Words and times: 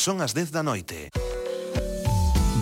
Son 0.00 0.22
as 0.22 0.32
10 0.32 0.50
da 0.50 0.62
noite. 0.62 1.10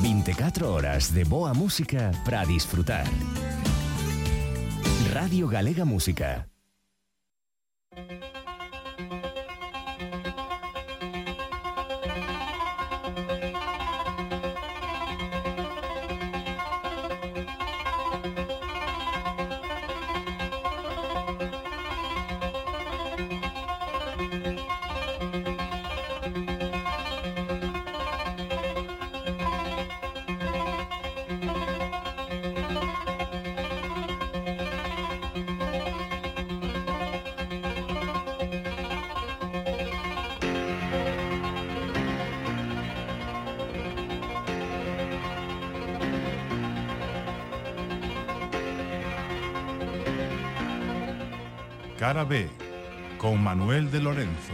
24 0.02 0.66
horas 0.66 1.14
de 1.14 1.22
boa 1.22 1.54
música 1.54 2.10
para 2.24 2.42
disfrutar. 2.42 3.06
Radio 5.14 5.46
Galega 5.46 5.84
Música. 5.84 6.57
De 53.90 54.00
Lorenzo. 54.00 54.52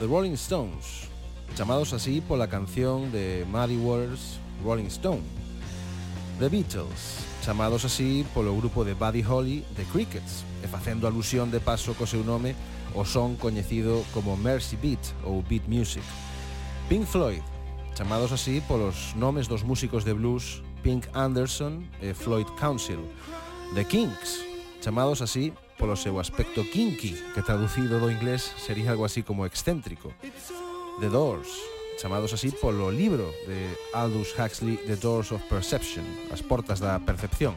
The 0.00 0.06
Rolling 0.06 0.32
Stones, 0.32 1.10
chamados 1.56 1.92
así 1.92 2.22
pola 2.22 2.48
canción 2.48 3.12
de 3.12 3.44
Muddy 3.50 3.76
Waters 3.76 4.38
Rolling 4.64 4.86
Stone. 4.86 5.20
The 6.38 6.48
Beatles, 6.48 7.18
chamados 7.44 7.84
así 7.84 8.24
polo 8.32 8.56
grupo 8.56 8.82
de 8.82 8.94
Buddy 8.94 9.22
Holly 9.22 9.62
The 9.76 9.84
Crickets, 9.92 10.42
e 10.64 10.68
facendo 10.68 11.06
alusión 11.06 11.50
de 11.50 11.60
paso 11.60 11.92
co 11.92 12.08
seu 12.08 12.24
nome 12.24 12.56
o 12.96 13.04
son 13.04 13.36
coñecido 13.36 14.00
como 14.16 14.40
Mercy 14.40 14.80
Beat 14.80 15.04
ou 15.20 15.44
Beat 15.44 15.68
Music. 15.68 16.02
Pink 16.88 17.04
Floyd, 17.04 17.44
chamados 17.92 18.32
así 18.32 18.64
polos 18.64 19.12
nomes 19.20 19.52
dos 19.52 19.68
músicos 19.68 20.08
de 20.08 20.16
blues 20.16 20.64
Pink 20.80 21.12
Anderson 21.12 21.84
e 22.00 22.16
Floyd 22.16 22.48
Council. 22.56 23.04
The 23.76 23.84
Kinks, 23.84 24.40
chamados 24.80 25.20
así 25.20 25.52
polo 25.80 25.96
seu 25.96 26.20
aspecto 26.20 26.60
kinky, 26.68 27.16
que 27.32 27.40
traducido 27.40 27.96
do 27.96 28.12
inglés 28.12 28.52
sería 28.60 28.92
algo 28.92 29.08
así 29.08 29.24
como 29.24 29.48
excéntrico. 29.48 30.12
The 31.00 31.08
Doors, 31.08 31.48
chamados 31.96 32.36
así 32.36 32.52
polo 32.52 32.92
libro 32.92 33.32
de 33.48 33.72
Aldous 33.96 34.36
Huxley 34.36 34.76
The 34.84 35.00
Doors 35.00 35.32
of 35.32 35.40
Perception, 35.48 36.04
As 36.28 36.44
Portas 36.44 36.84
da 36.84 37.00
Percepción, 37.00 37.56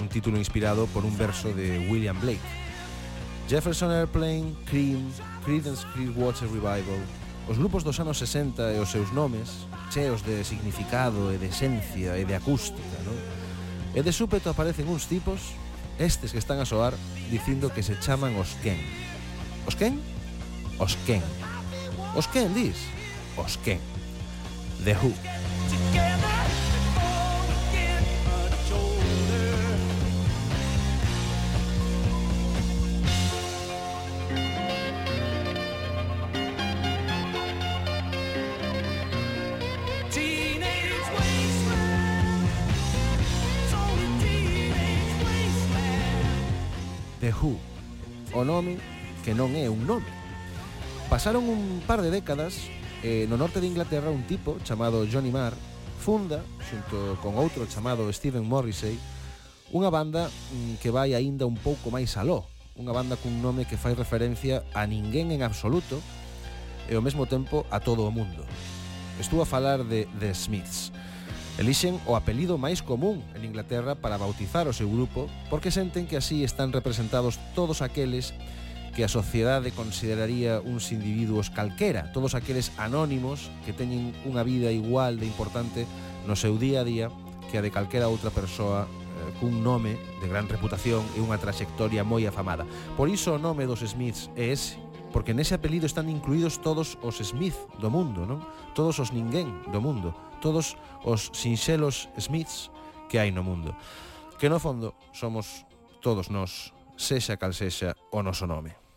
un 0.00 0.08
título 0.08 0.40
inspirado 0.40 0.88
por 0.96 1.04
un 1.04 1.12
verso 1.20 1.52
de 1.52 1.92
William 1.92 2.16
Blake. 2.16 2.48
Jefferson 3.52 3.92
Airplane, 3.92 4.56
Cream, 4.64 5.04
Creedence 5.44 5.84
Clearwater 5.92 6.48
Revival, 6.48 7.04
os 7.52 7.60
grupos 7.60 7.84
dos 7.84 8.00
anos 8.00 8.16
60 8.16 8.64
e 8.72 8.80
os 8.80 8.88
seus 8.88 9.12
nomes, 9.12 9.68
cheos 9.92 10.24
de 10.24 10.40
significado 10.40 11.28
e 11.32 11.36
de 11.36 11.52
esencia 11.52 12.16
e 12.16 12.24
de 12.24 12.32
acústica, 12.32 12.96
non? 13.04 13.16
E 13.92 14.00
de 14.00 14.12
súpeto 14.12 14.48
aparecen 14.48 14.88
uns 14.88 15.04
tipos 15.04 15.52
estes 15.98 16.32
que 16.32 16.38
están 16.38 16.60
a 16.60 16.64
soar 16.64 16.94
dicindo 17.30 17.72
que 17.72 17.82
se 17.82 17.98
chaman 18.00 18.36
os 18.36 18.54
Ken. 18.62 18.78
Os 19.66 19.74
Ken? 19.74 20.00
Os 20.78 20.96
Ken. 21.06 21.22
Os 22.14 22.26
Ken, 22.26 22.54
dis? 22.54 22.76
Os 23.36 23.58
Ken. 23.58 23.80
The 24.84 24.94
Who. 24.94 25.12
Together. 25.68 26.27
o 48.38 48.46
nome 48.46 48.78
que 49.26 49.34
non 49.34 49.50
é 49.58 49.66
un 49.66 49.82
nome. 49.82 50.06
Pasaron 51.10 51.50
un 51.50 51.82
par 51.82 52.00
de 52.00 52.14
décadas 52.14 52.70
e 53.02 53.26
no 53.26 53.34
norte 53.34 53.58
de 53.58 53.66
Inglaterra 53.66 54.14
un 54.14 54.22
tipo 54.30 54.56
chamado 54.62 55.02
Johnny 55.10 55.34
Marr 55.34 55.58
funda, 55.98 56.40
xunto 56.62 57.18
con 57.20 57.34
outro 57.34 57.66
chamado 57.66 58.06
Stephen 58.14 58.46
Morrissey, 58.46 58.96
unha 59.74 59.90
banda 59.90 60.30
mm, 60.30 60.80
que 60.80 60.94
vai 60.94 61.12
aínda 61.12 61.44
un 61.44 61.58
pouco 61.58 61.90
máis 61.90 62.14
aló, 62.16 62.46
unha 62.78 62.94
banda 62.94 63.18
cun 63.18 63.42
nome 63.42 63.66
que 63.66 63.76
fai 63.76 63.92
referencia 63.98 64.62
a 64.72 64.86
ninguén 64.86 65.34
en 65.34 65.42
absoluto 65.42 65.98
e 66.88 66.94
ao 66.96 67.04
mesmo 67.04 67.26
tempo 67.26 67.66
a 67.68 67.82
todo 67.82 68.06
o 68.06 68.14
mundo. 68.14 68.46
Estou 69.20 69.42
a 69.42 69.50
falar 69.50 69.82
de 69.82 70.06
The 70.22 70.30
Smiths. 70.32 70.94
Elixen 71.58 71.98
o 72.06 72.14
apelido 72.14 72.54
máis 72.54 72.86
común 72.86 73.18
en 73.34 73.42
Inglaterra 73.42 73.98
para 73.98 74.14
bautizar 74.14 74.70
o 74.70 74.72
seu 74.72 74.86
grupo 74.86 75.26
porque 75.50 75.74
senten 75.74 76.06
que 76.06 76.14
así 76.14 76.46
están 76.46 76.70
representados 76.70 77.42
todos 77.58 77.82
aqueles 77.82 78.30
que 78.94 79.02
a 79.02 79.10
sociedade 79.10 79.74
consideraría 79.74 80.62
uns 80.62 80.94
individuos 80.94 81.50
calquera, 81.50 82.14
todos 82.14 82.38
aqueles 82.38 82.70
anónimos 82.78 83.50
que 83.66 83.74
teñen 83.74 84.14
unha 84.22 84.46
vida 84.46 84.70
igual 84.70 85.18
de 85.18 85.26
importante 85.26 85.82
no 86.30 86.38
seu 86.38 86.54
día 86.62 86.82
a 86.82 86.86
día 86.86 87.10
que 87.50 87.58
a 87.58 87.64
de 87.66 87.74
calquera 87.74 88.06
outra 88.06 88.30
persoa 88.30 88.86
eh, 88.86 89.34
cun 89.42 89.58
nome 89.58 89.98
de 90.22 90.30
gran 90.30 90.46
reputación 90.46 91.02
e 91.14 91.18
unha 91.18 91.42
traxectoria 91.42 92.06
moi 92.06 92.22
afamada. 92.22 92.70
Por 92.94 93.10
iso 93.10 93.34
o 93.34 93.42
nome 93.42 93.66
dos 93.66 93.82
Smiths 93.82 94.30
é 94.38 94.54
ese, 94.54 94.78
porque 95.10 95.34
nese 95.34 95.58
apelido 95.58 95.90
están 95.90 96.06
incluídos 96.06 96.62
todos 96.62 97.02
os 97.02 97.18
Smith 97.18 97.58
do 97.82 97.90
mundo, 97.90 98.22
non? 98.30 98.46
Todos 98.78 99.02
os 99.02 99.10
ninguén 99.10 99.50
do 99.74 99.82
mundo 99.82 100.27
todos 100.40 100.76
os 101.04 101.30
sinxelos 101.32 102.08
Smiths 102.18 102.70
que 103.08 103.18
hai 103.18 103.30
no 103.30 103.42
mundo. 103.42 103.74
Que 104.38 104.48
no 104.48 104.58
fondo 104.58 104.94
somos 105.12 105.66
todos 106.00 106.28
nós, 106.28 106.72
sexa 106.96 107.36
cal 107.36 107.52
sexa 107.52 107.96
o 108.12 108.22
noso 108.22 108.46
nome. 108.46 108.87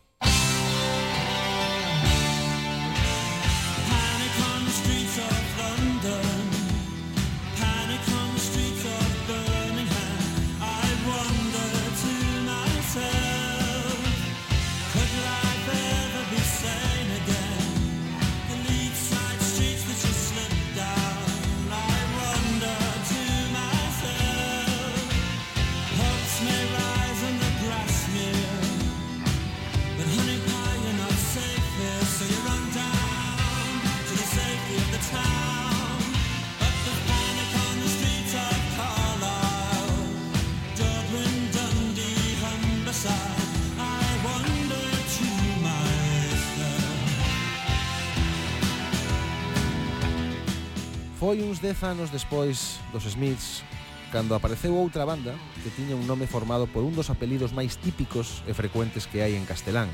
Foi 51.22 51.38
uns 51.38 51.62
10 51.62 51.84
anos 51.84 52.10
despois 52.10 52.82
dos 52.90 53.06
Smiths 53.06 53.62
cando 54.10 54.34
apareceu 54.34 54.74
outra 54.74 55.06
banda 55.06 55.38
que 55.62 55.70
tiña 55.70 55.94
un 55.94 56.02
nome 56.10 56.26
formado 56.26 56.66
por 56.66 56.82
un 56.82 56.98
dos 56.98 57.14
apelidos 57.14 57.54
máis 57.54 57.78
típicos 57.78 58.42
e 58.42 58.50
frecuentes 58.58 59.06
que 59.06 59.22
hai 59.22 59.38
en 59.38 59.46
castelán. 59.46 59.86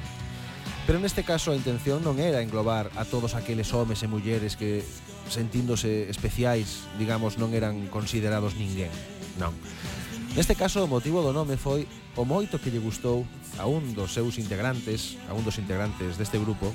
Pero 0.89 0.97
neste 0.97 1.29
caso 1.29 1.53
a 1.53 1.59
intención 1.61 2.01
non 2.01 2.17
era 2.17 2.41
englobar 2.41 2.89
a 2.97 3.05
todos 3.05 3.37
aqueles 3.37 3.77
homes 3.77 4.01
e 4.01 4.09
mulleres 4.09 4.57
que, 4.57 4.81
sentíndose 5.29 6.09
especiais, 6.09 6.89
digamos, 6.97 7.37
non 7.37 7.53
eran 7.53 7.93
considerados 7.93 8.57
ninguén. 8.57 8.89
Non. 9.37 9.53
Neste 10.33 10.57
caso 10.57 10.81
o 10.81 10.89
motivo 10.89 11.21
do 11.21 11.37
nome 11.37 11.61
foi 11.61 11.85
o 12.17 12.25
moito 12.25 12.57
que 12.57 12.73
lle 12.73 12.81
gustou 12.81 13.29
a 13.61 13.69
un 13.69 13.93
dos 13.93 14.17
seus 14.17 14.41
integrantes, 14.41 15.21
a 15.29 15.37
un 15.37 15.45
dos 15.45 15.61
integrantes 15.61 16.17
deste 16.17 16.41
grupo, 16.41 16.73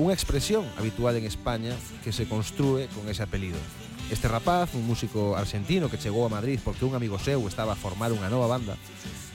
Unha 0.00 0.16
expresión 0.16 0.64
habitual 0.80 1.20
en 1.20 1.28
España 1.28 1.76
que 2.00 2.16
se 2.16 2.24
construe 2.24 2.88
con 2.96 3.04
ese 3.12 3.20
apelido. 3.20 3.60
Este 4.08 4.24
rapaz, 4.24 4.72
un 4.72 4.88
músico 4.88 5.36
argentino 5.36 5.92
que 5.92 6.00
chegou 6.00 6.24
a 6.24 6.32
Madrid 6.32 6.60
porque 6.64 6.88
un 6.88 6.96
amigo 6.96 7.20
seu 7.20 7.44
estaba 7.44 7.76
a 7.76 7.80
formar 7.80 8.08
unha 8.08 8.32
nova 8.32 8.48
banda, 8.48 8.80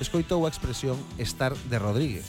escoitou 0.01 0.45
a 0.45 0.51
expresión 0.51 0.97
estar 1.21 1.53
de 1.53 1.77
Rodríguez 1.77 2.25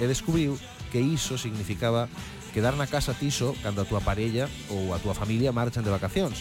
e 0.00 0.08
descubriu 0.08 0.56
que 0.88 1.04
iso 1.04 1.36
significaba 1.36 2.08
quedar 2.56 2.72
na 2.72 2.88
casa 2.88 3.12
tiso 3.12 3.52
cando 3.60 3.84
a 3.84 3.88
túa 3.88 4.00
parella 4.00 4.48
ou 4.72 4.96
a 4.96 5.00
túa 5.00 5.12
familia 5.12 5.52
marchan 5.52 5.84
de 5.84 5.92
vacacións. 5.92 6.40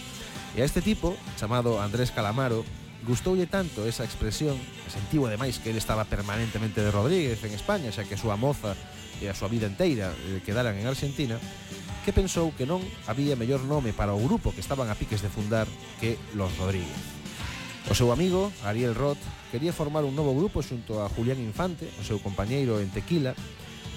E 0.55 0.63
a 0.63 0.67
este 0.67 0.79
tipo, 0.79 1.19
chamado 1.35 1.83
Andrés 1.83 2.11
Calamaro, 2.15 2.63
Gustoulle 3.01 3.49
tanto 3.49 3.89
esa 3.89 4.05
expresión, 4.05 4.53
sentiu 4.85 5.25
ademais 5.25 5.57
que 5.57 5.73
ele 5.73 5.81
estaba 5.81 6.05
permanentemente 6.05 6.85
de 6.85 6.93
Rodríguez 6.93 7.41
en 7.41 7.57
España, 7.57 7.89
xa 7.89 8.05
que 8.05 8.13
a 8.13 8.21
súa 8.21 8.37
moza 8.37 8.77
e 9.17 9.25
a 9.25 9.33
súa 9.33 9.49
vida 9.49 9.65
enteira 9.65 10.13
eh, 10.13 10.37
quedaran 10.45 10.77
en 10.77 10.85
Argentina, 10.85 11.41
que 12.05 12.13
pensou 12.13 12.53
que 12.53 12.69
non 12.69 12.85
había 13.09 13.33
mellor 13.33 13.65
nome 13.65 13.89
para 13.89 14.13
o 14.13 14.21
grupo 14.21 14.53
que 14.53 14.61
estaban 14.61 14.93
a 14.93 14.97
piques 14.97 15.25
de 15.25 15.33
fundar 15.33 15.65
que 15.97 16.21
Los 16.37 16.53
Rodríguez. 16.61 16.93
O 17.89 17.97
seu 17.97 18.13
amigo, 18.13 18.53
Ariel 18.61 18.93
Roth, 18.93 19.21
quería 19.49 19.73
formar 19.73 20.05
un 20.05 20.13
novo 20.13 20.37
grupo 20.37 20.61
xunto 20.61 21.01
a 21.01 21.09
Julián 21.09 21.41
Infante, 21.41 21.89
o 21.97 22.05
seu 22.05 22.21
compañeiro 22.21 22.77
en 22.77 22.93
Tequila, 22.93 23.33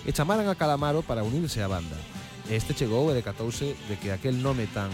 e 0.09 0.11
chamaran 0.17 0.49
a 0.49 0.57
Calamaro 0.57 1.05
para 1.05 1.25
unirse 1.25 1.61
á 1.61 1.69
banda. 1.69 1.97
Este 2.49 2.73
chegou 2.73 3.13
e 3.13 3.17
decatouse 3.17 3.77
de 3.89 4.01
que 4.01 4.13
aquel 4.13 4.41
nome 4.41 4.65
tan 4.69 4.89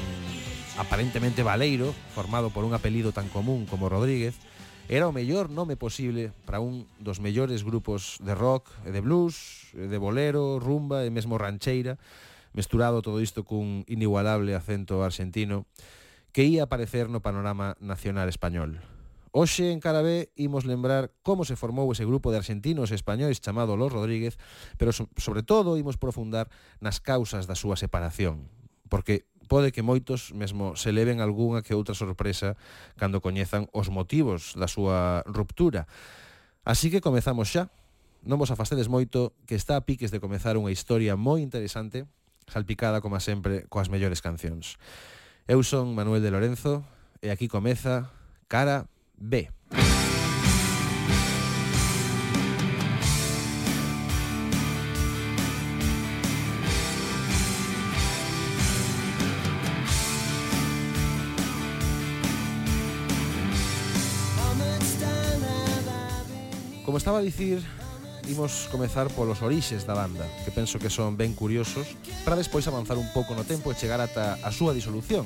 aparentemente 0.81 1.43
Valeiro, 1.43 1.93
formado 2.15 2.49
por 2.49 2.65
un 2.65 2.73
apelido 2.73 3.13
tan 3.13 3.29
común 3.29 3.67
como 3.67 3.93
Rodríguez, 3.93 4.41
era 4.89 5.05
o 5.05 5.13
mellor 5.13 5.53
nome 5.53 5.77
posible 5.77 6.33
para 6.49 6.65
un 6.65 6.89
dos 6.97 7.21
mellores 7.21 7.69
grupos 7.69 8.17
de 8.25 8.33
rock 8.33 8.73
e 8.89 8.91
de 8.91 9.05
blues, 9.05 9.69
de 9.77 10.01
bolero, 10.01 10.57
rumba 10.57 11.05
e 11.05 11.13
mesmo 11.13 11.37
rancheira, 11.37 12.01
mesturado 12.57 13.05
todo 13.05 13.21
isto 13.21 13.45
cun 13.45 13.85
inigualable 13.93 14.57
acento 14.57 15.05
argentino, 15.05 15.69
que 16.33 16.49
ia 16.49 16.65
aparecer 16.65 17.13
no 17.13 17.21
panorama 17.21 17.77
nacional 17.85 18.33
español. 18.33 18.81
Hoxe 19.37 19.71
en 19.71 19.85
Carabé 19.85 20.33
imos 20.35 20.65
lembrar 20.65 21.13
como 21.21 21.45
se 21.45 21.61
formou 21.61 21.93
ese 21.93 22.09
grupo 22.09 22.33
de 22.33 22.41
argentinos 22.41 22.89
e 22.89 22.97
españois 22.97 23.39
chamado 23.45 23.77
Los 23.77 23.93
Rodríguez, 23.93 24.41
pero 24.81 24.97
sobre 24.97 25.45
todo 25.45 25.77
imos 25.77 26.01
profundar 26.01 26.49
nas 26.81 27.05
causas 27.05 27.45
da 27.45 27.55
súa 27.55 27.77
separación, 27.77 28.49
porque 28.91 29.30
pode 29.51 29.75
que 29.75 29.83
moitos 29.83 30.31
mesmo 30.31 30.79
se 30.79 30.95
leven 30.95 31.19
algunha 31.19 31.67
que 31.67 31.75
outra 31.75 31.99
sorpresa 31.99 32.55
cando 32.95 33.19
coñezan 33.19 33.67
os 33.75 33.91
motivos 33.91 34.55
da 34.55 34.71
súa 34.71 35.27
ruptura. 35.27 35.91
Así 36.63 36.95
que 36.95 37.03
comezamos 37.03 37.51
xa. 37.51 37.67
Non 38.23 38.39
vos 38.39 38.55
afastedes 38.55 38.87
moito 38.87 39.35
que 39.51 39.59
está 39.59 39.75
a 39.75 39.83
piques 39.83 40.15
de 40.15 40.23
comezar 40.23 40.55
unha 40.55 40.71
historia 40.71 41.19
moi 41.19 41.43
interesante 41.43 42.07
salpicada, 42.47 43.03
como 43.03 43.19
sempre, 43.19 43.67
coas 43.67 43.91
mellores 43.91 44.23
cancións. 44.23 44.79
Eu 45.51 45.67
son 45.67 45.99
Manuel 45.99 46.23
de 46.23 46.31
Lorenzo 46.31 46.87
e 47.19 47.35
aquí 47.35 47.51
comeza 47.51 48.15
Cara 48.47 48.87
B. 49.19 49.51
Cara 49.51 49.99
B. 49.99 50.00
como 67.01 67.17
estaba 67.17 67.19
a 67.21 67.23
dicir, 67.23 67.65
imos 68.29 68.69
comezar 68.69 69.09
polos 69.09 69.41
orixes 69.41 69.89
da 69.89 69.97
banda, 69.97 70.29
que 70.45 70.53
penso 70.53 70.77
que 70.77 70.93
son 70.93 71.17
ben 71.17 71.33
curiosos, 71.33 71.97
para 72.29 72.37
despois 72.37 72.69
avanzar 72.69 73.01
un 73.01 73.09
pouco 73.17 73.33
no 73.33 73.49
tempo 73.49 73.73
e 73.73 73.79
chegar 73.79 74.05
ata 74.05 74.37
a 74.45 74.53
súa 74.53 74.77
disolución. 74.77 75.25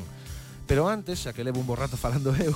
Pero 0.71 0.87
antes, 0.87 1.27
xa 1.27 1.35
que 1.35 1.43
levo 1.43 1.59
un 1.59 1.67
borrato 1.67 1.99
falando 2.05 2.31
eu, 2.39 2.55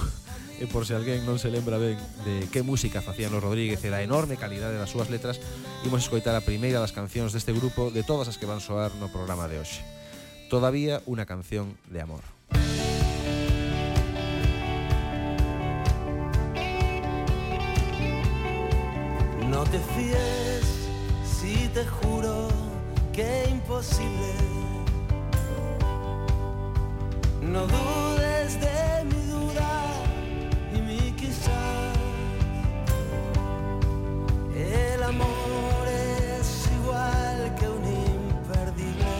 e 0.62 0.70
por 0.70 0.86
se 0.86 0.94
alguén 0.94 1.26
non 1.26 1.42
se 1.42 1.50
lembra 1.50 1.82
ben 1.82 1.98
de 2.22 2.46
que 2.54 2.62
música 2.62 3.02
facían 3.02 3.34
os 3.34 3.42
Rodríguez 3.42 3.82
e 3.82 3.90
da 3.90 4.06
enorme 4.06 4.38
calidade 4.38 4.78
das 4.78 4.94
súas 4.94 5.10
letras, 5.10 5.42
imos 5.82 6.06
escoitar 6.06 6.38
a 6.38 6.46
primeira 6.46 6.78
das 6.78 6.94
cancións 6.94 7.34
deste 7.34 7.50
grupo 7.50 7.90
de 7.90 8.06
todas 8.06 8.30
as 8.30 8.38
que 8.38 8.46
van 8.46 8.62
soar 8.62 8.94
no 9.02 9.10
programa 9.10 9.50
de 9.50 9.58
hoxe. 9.58 9.82
Todavía 10.46 11.02
unha 11.10 11.26
canción 11.26 11.74
de 11.90 12.06
amor. 12.06 12.37
No 19.50 19.64
te 19.64 19.78
fíes 19.78 20.90
si 21.24 21.68
te 21.68 21.82
juro 21.86 22.48
que 23.14 23.48
imposible. 23.50 24.34
No 27.40 27.66
dudes 27.66 28.60
de 28.60 29.04
mi 29.06 29.22
duda 29.32 29.70
y 30.74 30.82
mi 30.82 31.12
quizás. 31.12 31.96
El 34.54 35.02
amor 35.02 35.84
es 35.88 36.68
igual 36.82 37.54
que 37.58 37.68
un 37.68 37.84
imperdible. 37.86 39.14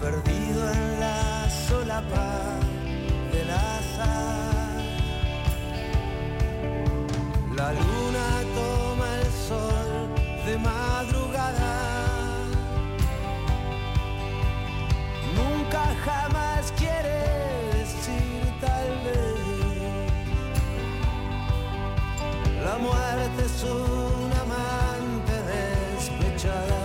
Perdido 0.00 0.72
en 0.72 1.00
la 1.00 1.50
solapa 1.68 2.55
madrugada. 10.66 11.74
Nunca 15.38 15.82
jamás 16.06 16.72
quiere 16.80 17.18
decir 17.78 18.42
tal 18.64 18.88
vez. 19.04 19.36
La 22.66 22.76
muerte 22.78 23.40
es 23.50 23.58
un 23.62 24.30
amante 24.44 25.34
despechada 25.54 26.84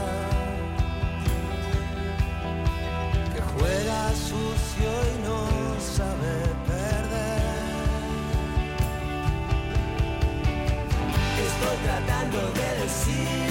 que 3.34 3.42
juega 3.54 4.00
sucio 4.30 4.92
y 5.12 5.16
no 5.28 5.40
sabe 5.98 6.34
perder. 6.70 7.42
Estoy 11.48 11.78
tratando 11.86 12.40
de 12.60 12.68
decirte 12.84 13.50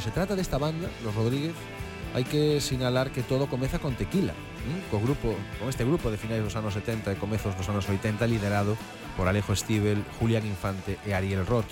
cuando 0.00 0.14
se 0.14 0.14
trata 0.14 0.34
de 0.34 0.40
esta 0.40 0.56
banda, 0.56 0.88
Los 1.04 1.14
Rodríguez, 1.14 1.52
hay 2.14 2.24
que 2.24 2.58
señalar 2.62 3.10
que 3.10 3.22
todo 3.22 3.48
comeza 3.48 3.78
con 3.78 3.96
Tequila, 3.96 4.32
¿eh? 4.32 4.82
co 4.90 4.98
grupo, 4.98 5.36
con 5.58 5.68
este 5.68 5.84
grupo 5.84 6.10
de 6.10 6.16
finais 6.16 6.42
dos 6.42 6.56
anos 6.56 6.72
70 6.72 7.12
e 7.12 7.20
comezos 7.20 7.52
dos 7.52 7.68
anos 7.68 7.84
80 7.84 8.24
liderado 8.24 8.80
por 9.12 9.28
Alejo 9.28 9.52
Stivel, 9.52 10.00
Julián 10.16 10.48
Infante 10.48 10.96
e 11.04 11.12
Ariel 11.12 11.44
Roth. 11.44 11.68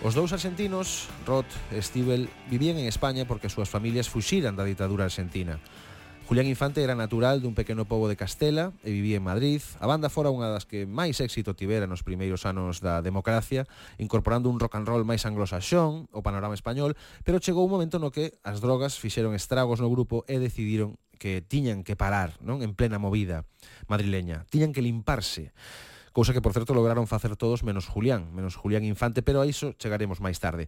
Os 0.00 0.16
dous 0.16 0.32
argentinos, 0.32 1.12
Roth 1.28 1.52
e 1.68 1.84
Stivel, 1.84 2.32
vivían 2.48 2.80
en 2.80 2.88
España 2.88 3.28
porque 3.28 3.52
as 3.52 3.52
súas 3.52 3.68
familias 3.68 4.08
fuxiran 4.08 4.56
da 4.56 4.64
ditadura 4.64 5.04
argentina. 5.04 5.60
Julián 6.30 6.46
Infante 6.46 6.80
era 6.84 6.94
natural 6.94 7.42
dun 7.42 7.58
pequeno 7.58 7.90
pobo 7.90 8.06
de 8.06 8.14
Castela 8.14 8.70
e 8.86 8.94
vivía 8.94 9.18
en 9.18 9.26
Madrid. 9.26 9.58
A 9.82 9.90
banda 9.90 10.06
fora 10.06 10.30
unha 10.30 10.46
das 10.46 10.62
que 10.62 10.86
máis 10.86 11.18
éxito 11.18 11.58
tivera 11.58 11.90
nos 11.90 12.06
primeiros 12.06 12.46
anos 12.46 12.78
da 12.78 13.02
democracia, 13.02 13.66
incorporando 13.98 14.46
un 14.46 14.62
rock 14.62 14.78
and 14.78 14.86
roll 14.86 15.02
máis 15.02 15.26
anglosaxón 15.26 16.06
ao 16.14 16.22
panorama 16.22 16.54
español, 16.54 16.94
pero 17.26 17.42
chegou 17.42 17.66
un 17.66 17.74
momento 17.74 17.98
no 17.98 18.14
que 18.14 18.38
as 18.46 18.62
drogas 18.62 18.94
fixeron 18.94 19.34
estragos 19.34 19.82
no 19.82 19.90
grupo 19.90 20.22
e 20.30 20.38
decidiron 20.38 21.02
que 21.18 21.42
tiñan 21.42 21.82
que 21.82 21.98
parar, 21.98 22.38
non? 22.38 22.62
En 22.62 22.78
plena 22.78 23.02
movida 23.02 23.42
madrileña. 23.90 24.46
Tiñan 24.54 24.70
que 24.70 24.86
limparse 24.86 25.50
cousa 26.12 26.34
que 26.34 26.42
por 26.42 26.52
certo 26.52 26.74
lograron 26.74 27.06
facer 27.06 27.36
todos 27.36 27.62
menos 27.62 27.86
Julián, 27.86 28.34
menos 28.34 28.56
Julián 28.56 28.84
Infante, 28.84 29.22
pero 29.22 29.40
a 29.40 29.46
iso 29.46 29.74
chegaremos 29.78 30.18
máis 30.18 30.42
tarde. 30.42 30.66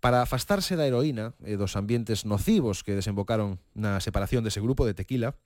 Para 0.00 0.24
afastarse 0.24 0.76
da 0.76 0.88
heroína 0.88 1.36
e 1.44 1.60
dos 1.60 1.76
ambientes 1.76 2.24
nocivos 2.24 2.80
que 2.80 2.96
desembocaron 2.96 3.60
na 3.76 4.00
separación 4.00 4.46
dese 4.46 4.64
grupo 4.64 4.88
de 4.88 4.96
Tequila, 4.96 5.36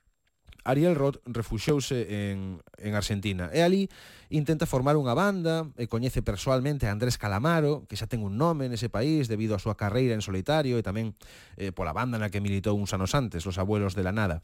Ariel 0.65 0.95
Roth 0.95 1.19
refuxouse 1.27 2.07
en, 2.31 2.63
en 2.79 2.95
Argentina 2.95 3.51
e 3.53 3.67
ali 3.67 3.91
intenta 4.31 4.63
formar 4.63 4.95
unha 4.95 5.11
banda 5.11 5.67
e 5.75 5.91
coñece 5.91 6.23
persoalmente 6.23 6.87
a 6.87 6.95
Andrés 6.95 7.19
Calamaro 7.19 7.83
que 7.91 7.99
xa 7.99 8.07
ten 8.07 8.23
un 8.23 8.39
nome 8.39 8.71
nese 8.71 8.87
país 8.87 9.27
debido 9.27 9.59
á 9.59 9.59
súa 9.59 9.75
carreira 9.75 10.15
en 10.15 10.23
solitario 10.23 10.79
e 10.79 10.87
tamén 10.87 11.19
eh, 11.59 11.75
pola 11.75 11.91
banda 11.91 12.15
na 12.15 12.31
que 12.31 12.39
militou 12.39 12.79
uns 12.79 12.95
anos 12.95 13.19
antes, 13.19 13.43
Los 13.43 13.59
Abuelos 13.59 13.99
de 13.99 14.07
la 14.07 14.15
Nada. 14.15 14.39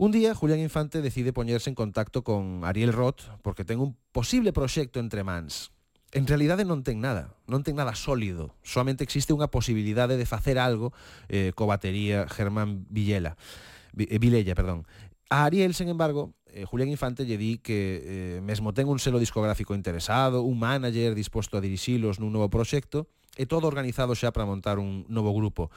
Un 0.00 0.12
día, 0.12 0.34
Julián 0.34 0.60
Infante 0.60 1.02
decide 1.02 1.34
poñerse 1.34 1.68
en 1.68 1.76
contacto 1.76 2.24
con 2.24 2.64
Ariel 2.64 2.94
Roth 2.94 3.20
porque 3.42 3.68
ten 3.68 3.84
un 3.84 4.00
posible 4.16 4.48
proxecto 4.48 4.96
entre 4.96 5.28
mans. 5.28 5.76
En 6.16 6.24
realidade 6.24 6.64
non 6.64 6.80
ten 6.80 7.04
nada, 7.04 7.36
non 7.44 7.60
ten 7.60 7.76
nada 7.76 7.92
sólido. 7.92 8.56
solamente 8.64 9.04
existe 9.04 9.36
unha 9.36 9.52
posibilidade 9.52 10.16
de 10.16 10.24
facer 10.24 10.56
algo 10.56 10.96
eh, 11.28 11.52
co 11.52 11.68
batería 11.68 12.24
Germán 12.32 12.88
Villela. 12.88 13.36
Eh, 13.92 14.16
Vilella, 14.16 14.56
perdón. 14.56 14.88
A 15.28 15.44
Ariel, 15.44 15.76
sen 15.76 15.92
embargo, 15.92 16.32
eh, 16.48 16.64
Julián 16.64 16.88
Infante 16.88 17.28
lle 17.28 17.36
di 17.36 17.60
que 17.60 18.00
eh, 18.00 18.38
mesmo 18.40 18.72
ten 18.72 18.88
un 18.88 19.04
selo 19.04 19.20
discográfico 19.20 19.76
interesado, 19.76 20.40
un 20.48 20.56
manager 20.56 21.12
disposto 21.12 21.60
a 21.60 21.60
dirixilos 21.60 22.24
nun 22.24 22.32
novo 22.32 22.48
proxecto, 22.48 23.04
e 23.36 23.44
todo 23.44 23.68
organizado 23.68 24.16
xa 24.16 24.32
para 24.32 24.48
montar 24.48 24.80
un 24.80 25.04
novo 25.12 25.36
grupo. 25.36 25.68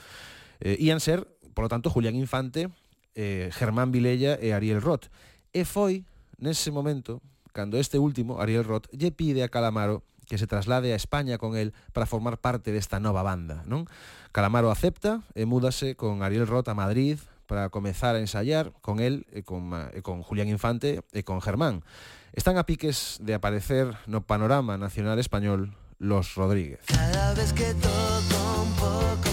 Eh, 0.63 0.80
Ian 0.80 1.03
Ser, 1.03 1.27
polo 1.51 1.68
tanto, 1.68 1.92
Julián 1.92 2.15
Infante, 2.15 2.72
eh, 3.15 3.50
Germán 3.53 3.91
Vilella 3.91 4.38
e 4.41 4.53
Ariel 4.53 4.82
Roth. 4.82 5.10
E 5.53 5.65
foi 5.65 6.05
nese 6.38 6.72
momento 6.72 7.22
cando 7.53 7.77
este 7.77 8.01
último, 8.01 8.41
Ariel 8.41 8.65
Roth, 8.65 8.89
lle 8.91 9.13
pide 9.13 9.46
a 9.46 9.50
Calamaro 9.50 10.01
que 10.25 10.38
se 10.38 10.48
traslade 10.48 10.91
a 10.93 10.98
España 10.98 11.38
con 11.38 11.55
el 11.55 11.74
para 11.93 12.05
formar 12.05 12.41
parte 12.41 12.72
desta 12.72 13.00
nova 13.00 13.22
banda, 13.22 13.62
non? 13.70 13.86
Calamaro 14.34 14.74
acepta 14.74 15.22
e 15.38 15.46
múdase 15.46 15.93
con 15.93 16.25
Ariel 16.25 16.50
Roth 16.50 16.72
a 16.72 16.75
Madrid 16.75 17.22
para 17.46 17.70
comezar 17.70 18.15
a 18.15 18.24
ensayar 18.24 18.74
con 18.82 19.00
el 19.00 19.29
e 19.29 19.46
con, 19.46 19.72
e 19.93 20.01
con 20.01 20.25
Julián 20.25 20.50
Infante 20.50 21.05
e 21.13 21.22
con 21.22 21.38
Germán. 21.38 21.86
Están 22.34 22.58
a 22.58 22.65
piques 22.65 23.22
de 23.22 23.38
aparecer 23.38 23.93
no 24.10 24.25
panorama 24.25 24.79
nacional 24.82 25.22
español 25.22 25.77
los 26.01 26.34
Rodríguez. 26.34 26.82
Cada 26.88 27.34
vez 27.38 27.53
que 27.53 27.70
toco 27.77 28.39
un 28.63 28.72
poco 28.74 29.33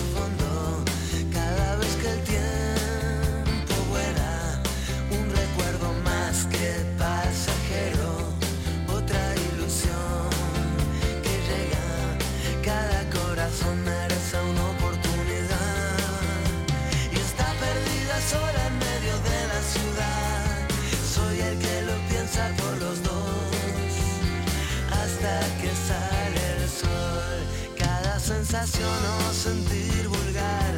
sensación 28.50 28.90
o 29.28 29.32
sentir 29.32 30.08
vulgar, 30.08 30.74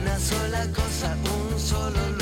una 0.00 0.16
sola 0.20 0.64
cosa, 0.72 1.16
un 1.50 1.58
solo 1.58 2.17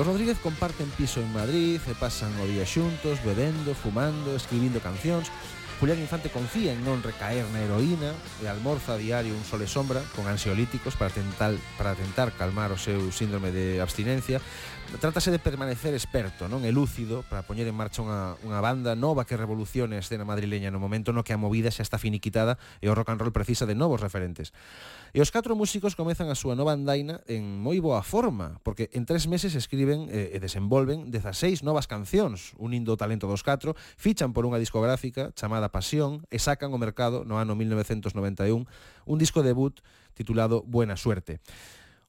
Los 0.00 0.06
Rodríguez 0.06 0.38
comparten 0.38 0.88
piso 0.96 1.20
en 1.20 1.30
Madrid 1.30 1.78
e 1.84 1.92
pasan 1.92 2.32
o 2.40 2.48
día 2.48 2.64
xuntos, 2.64 3.20
bebendo, 3.20 3.76
fumando, 3.76 4.32
escribindo 4.32 4.80
cancións. 4.80 5.28
Julián 5.76 6.00
Infante 6.00 6.32
confía 6.32 6.72
en 6.72 6.80
non 6.88 7.04
recaer 7.04 7.44
na 7.52 7.60
heroína 7.60 8.16
e 8.40 8.48
almorza 8.48 8.96
a 8.96 9.00
diario 9.00 9.36
un 9.36 9.44
sol 9.44 9.60
e 9.60 9.68
sombra 9.68 10.00
con 10.16 10.24
ansiolíticos 10.24 10.96
para 10.96 11.12
tentar, 11.12 11.52
para 11.76 11.92
tentar 11.92 12.32
calmar 12.32 12.72
o 12.72 12.80
seu 12.80 13.12
síndrome 13.12 13.52
de 13.52 13.84
abstinencia. 13.84 14.40
Trátase 14.98 15.30
de 15.30 15.38
permanecer 15.38 15.94
experto, 15.94 16.50
non 16.50 16.66
é 16.66 16.74
lúcido 16.74 17.22
para 17.30 17.46
poñer 17.46 17.64
en 17.70 17.78
marcha 17.78 18.02
unha, 18.02 18.34
unha 18.42 18.58
banda 18.58 18.98
nova 18.98 19.22
que 19.22 19.38
revolucione 19.38 19.94
a 19.94 20.02
escena 20.02 20.26
madrileña 20.26 20.74
no 20.74 20.82
momento 20.82 21.14
no 21.14 21.22
que 21.22 21.30
a 21.30 21.38
movida 21.38 21.70
xa 21.70 21.86
está 21.86 21.94
finiquitada 21.96 22.58
e 22.82 22.90
o 22.90 22.96
rock 22.98 23.14
and 23.14 23.22
roll 23.22 23.30
precisa 23.30 23.70
de 23.70 23.78
novos 23.78 24.02
referentes. 24.02 24.50
E 25.14 25.22
os 25.22 25.30
catro 25.30 25.54
músicos 25.54 25.94
comezan 25.94 26.26
a 26.28 26.36
súa 26.36 26.58
nova 26.58 26.74
andaina 26.74 27.22
en 27.30 27.62
moi 27.62 27.78
boa 27.78 28.02
forma, 28.02 28.58
porque 28.66 28.90
en 28.90 29.06
tres 29.06 29.30
meses 29.30 29.54
escriben 29.54 30.10
eh, 30.10 30.34
e 30.34 30.38
desenvolven 30.42 31.08
16 31.08 31.62
novas 31.62 31.86
cancións, 31.86 32.52
unindo 32.58 32.92
o 32.92 33.00
talento 33.00 33.30
dos 33.30 33.46
catro, 33.46 33.78
fichan 33.94 34.34
por 34.34 34.42
unha 34.42 34.58
discográfica 34.58 35.30
chamada 35.38 35.70
Pasión 35.70 36.26
e 36.34 36.42
sacan 36.42 36.74
o 36.74 36.82
mercado 36.82 37.22
no 37.22 37.38
ano 37.38 37.54
1991 37.54 38.66
un 39.06 39.16
disco 39.16 39.40
debut 39.46 39.80
titulado 40.18 40.60
Buena 40.66 40.98
Suerte. 40.98 41.40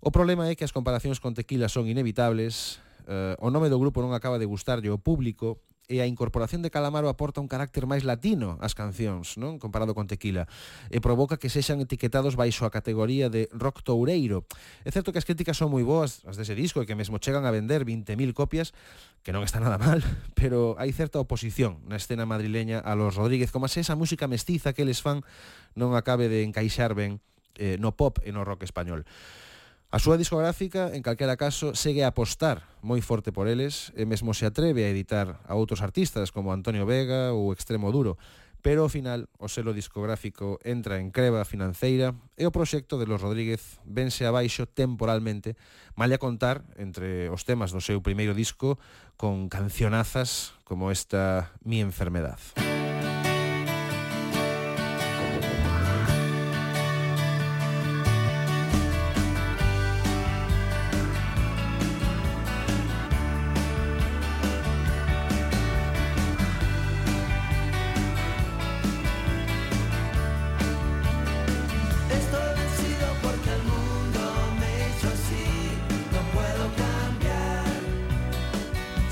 O 0.01 0.09
problema 0.09 0.49
é 0.49 0.57
que 0.57 0.65
as 0.65 0.73
comparacións 0.73 1.21
con 1.21 1.37
Tequila 1.37 1.69
son 1.69 1.85
inevitables, 1.85 2.81
eh, 3.05 3.37
o 3.37 3.53
nome 3.53 3.69
do 3.69 3.77
grupo 3.77 4.01
non 4.01 4.17
acaba 4.17 4.41
de 4.41 4.49
gustarlle 4.49 4.89
ao 4.89 4.97
público 4.97 5.61
e 5.85 6.01
a 6.01 6.09
incorporación 6.09 6.65
de 6.65 6.73
Calamaro 6.73 7.05
aporta 7.05 7.37
un 7.37 7.45
carácter 7.45 7.85
máis 7.85 8.01
latino 8.01 8.57
ás 8.65 8.73
cancións, 8.73 9.37
non 9.37 9.61
comparado 9.61 9.93
con 9.93 10.09
Tequila, 10.09 10.49
e 10.89 10.97
provoca 11.05 11.37
que 11.37 11.53
sexan 11.53 11.85
etiquetados 11.85 12.33
baixo 12.33 12.65
a 12.65 12.73
categoría 12.73 13.29
de 13.29 13.45
rock 13.53 13.85
toureiro. 13.85 14.41
É 14.81 14.89
certo 14.89 15.13
que 15.13 15.21
as 15.21 15.27
críticas 15.29 15.61
son 15.61 15.69
moi 15.69 15.85
boas 15.85 16.25
as 16.25 16.33
dese 16.33 16.57
disco 16.57 16.81
e 16.81 16.89
que 16.89 16.97
mesmo 16.97 17.21
chegan 17.21 17.45
a 17.45 17.53
vender 17.53 17.85
20.000 17.85 18.17
copias, 18.33 18.73
que 19.21 19.29
non 19.29 19.45
está 19.45 19.61
nada 19.61 19.77
mal, 19.77 20.01
pero 20.33 20.73
hai 20.81 20.89
certa 20.97 21.21
oposición 21.21 21.77
na 21.85 22.01
escena 22.01 22.25
madrileña 22.25 22.81
a 22.81 22.97
los 22.97 23.13
Rodríguez, 23.13 23.53
como 23.53 23.69
se 23.69 23.85
esa 23.85 23.93
música 23.93 24.25
mestiza 24.25 24.73
que 24.73 24.81
eles 24.81 25.05
fan 25.05 25.21
non 25.77 25.93
acabe 25.93 26.25
de 26.25 26.41
encaixar 26.41 26.97
ben 26.97 27.21
eh, 27.61 27.77
no 27.77 27.93
pop 27.93 28.17
e 28.25 28.33
no 28.33 28.41
rock 28.41 28.65
español. 28.65 29.05
A 29.91 29.99
súa 29.99 30.15
discográfica, 30.15 30.95
en 30.95 31.03
calquera 31.03 31.35
caso, 31.35 31.75
segue 31.75 32.07
a 32.07 32.15
apostar 32.15 32.63
moi 32.79 33.03
forte 33.03 33.35
por 33.35 33.51
eles 33.51 33.91
e 33.91 34.07
mesmo 34.07 34.31
se 34.31 34.47
atreve 34.47 34.87
a 34.87 34.91
editar 34.95 35.43
a 35.43 35.59
outros 35.59 35.83
artistas 35.83 36.31
como 36.31 36.55
Antonio 36.55 36.87
Vega 36.87 37.35
ou 37.35 37.51
Extremo 37.51 37.91
Duro, 37.91 38.15
pero 38.63 38.87
ao 38.87 38.93
final 38.93 39.27
o 39.35 39.51
selo 39.51 39.75
discográfico 39.75 40.63
entra 40.63 40.95
en 40.95 41.11
creba 41.11 41.43
financeira 41.43 42.15
e 42.39 42.47
o 42.47 42.55
proxecto 42.55 42.95
de 42.95 43.03
Los 43.03 43.19
Rodríguez 43.19 43.83
vense 43.83 44.23
abaixo 44.23 44.63
temporalmente, 44.63 45.59
malia 45.99 46.23
contar 46.23 46.63
entre 46.79 47.27
os 47.27 47.43
temas 47.43 47.75
do 47.75 47.83
seu 47.83 47.99
primeiro 47.99 48.31
disco 48.31 48.79
con 49.19 49.51
cancionazas 49.51 50.55
como 50.63 50.87
esta 50.87 51.51
Mi 51.67 51.83
Enfermedad. 51.83 52.39
Música 52.55 52.80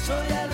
Soy 0.09 0.25
el 0.31 0.48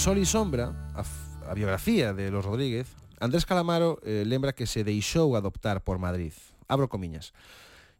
Sol 0.00 0.16
y 0.16 0.24
Sombra, 0.24 0.72
a, 0.94 1.04
a 1.50 1.52
biografía 1.52 2.14
de 2.14 2.30
Los 2.30 2.46
Rodríguez, 2.46 2.88
Andrés 3.20 3.44
Calamaro 3.44 4.00
eh, 4.02 4.24
lembra 4.26 4.54
que 4.54 4.64
se 4.64 4.80
deixou 4.80 5.36
adoptar 5.36 5.84
por 5.84 6.00
Madrid. 6.00 6.32
Abro 6.72 6.88
comiñas. 6.88 7.36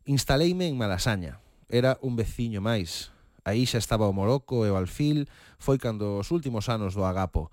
Instaleime 0.08 0.64
en 0.64 0.80
Malasaña. 0.80 1.44
Era 1.68 2.00
un 2.00 2.16
veciño 2.16 2.64
máis. 2.64 3.12
Aí 3.44 3.68
xa 3.68 3.76
estaba 3.76 4.08
o 4.08 4.16
Moroco 4.16 4.64
e 4.64 4.72
o 4.72 4.80
Alfil, 4.80 5.28
foi 5.60 5.76
cando 5.76 6.24
os 6.24 6.32
últimos 6.32 6.72
anos 6.72 6.96
do 6.96 7.04
Agapo. 7.04 7.52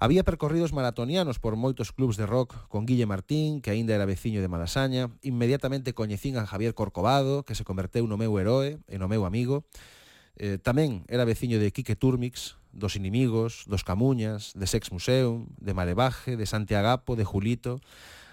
Había 0.00 0.24
percorridos 0.24 0.72
maratonianos 0.72 1.36
por 1.36 1.52
moitos 1.52 1.92
clubs 1.92 2.16
de 2.16 2.24
rock 2.24 2.56
con 2.72 2.88
Guille 2.88 3.04
Martín, 3.04 3.60
que 3.60 3.68
aínda 3.68 3.92
era 3.92 4.08
veciño 4.08 4.40
de 4.40 4.48
Malasaña. 4.48 5.12
Inmediatamente 5.20 5.92
coñecín 5.92 6.40
a 6.40 6.48
Javier 6.48 6.72
Corcovado, 6.72 7.44
que 7.44 7.52
se 7.52 7.68
converteu 7.68 8.08
no 8.08 8.16
meu 8.16 8.32
heroe 8.40 8.80
e 8.88 8.96
no 8.96 9.12
meu 9.12 9.28
amigo. 9.28 9.68
Eh, 10.40 10.56
tamén 10.56 11.04
era 11.04 11.28
veciño 11.28 11.60
de 11.60 11.68
Quique 11.68 12.00
Turmix, 12.00 12.56
dos 12.74 12.96
inimigos, 12.96 13.64
dos 13.66 13.84
Camuñas, 13.84 14.52
de 14.54 14.66
Sex 14.66 14.92
Museum, 14.92 15.46
de 15.58 15.74
Malevaje, 15.74 16.36
de 16.36 16.46
Santiagapo, 16.46 17.16
de 17.16 17.24
Julito. 17.24 17.80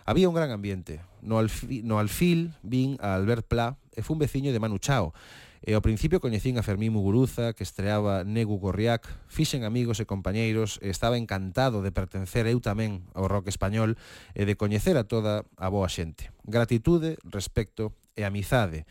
Había 0.06 0.28
un 0.28 0.36
gran 0.36 0.52
ambiente. 0.52 1.02
No, 1.22 1.38
alfi, 1.38 1.82
no 1.84 2.00
alfil 2.00 2.54
vin 2.64 2.98
a 3.00 3.14
Albert 3.14 3.46
Pla 3.46 3.78
e 3.94 4.02
fun 4.02 4.18
veciño 4.18 4.50
de 4.52 4.60
Manu 4.60 4.82
Chao. 4.82 5.14
E 5.62 5.78
ao 5.78 5.86
principio 5.86 6.18
coñecín 6.18 6.58
a 6.58 6.66
Fermín 6.66 6.90
Muguruza, 6.90 7.54
que 7.54 7.62
estreaba 7.62 8.26
Negu 8.26 8.58
Gorriac, 8.58 9.06
fixen 9.30 9.62
amigos 9.62 10.02
e 10.02 10.10
compañeiros 10.10 10.82
e 10.82 10.90
estaba 10.90 11.22
encantado 11.22 11.86
de 11.86 11.94
pertencer 11.94 12.50
eu 12.50 12.58
tamén 12.58 13.06
ao 13.14 13.30
rock 13.30 13.54
español 13.54 13.94
e 14.34 14.50
de 14.50 14.58
coñecer 14.58 14.98
a 14.98 15.06
toda 15.06 15.46
a 15.62 15.70
boa 15.70 15.86
xente. 15.86 16.34
Gratitude, 16.50 17.22
respecto 17.30 17.94
e 18.18 18.26
amizade 18.26 18.90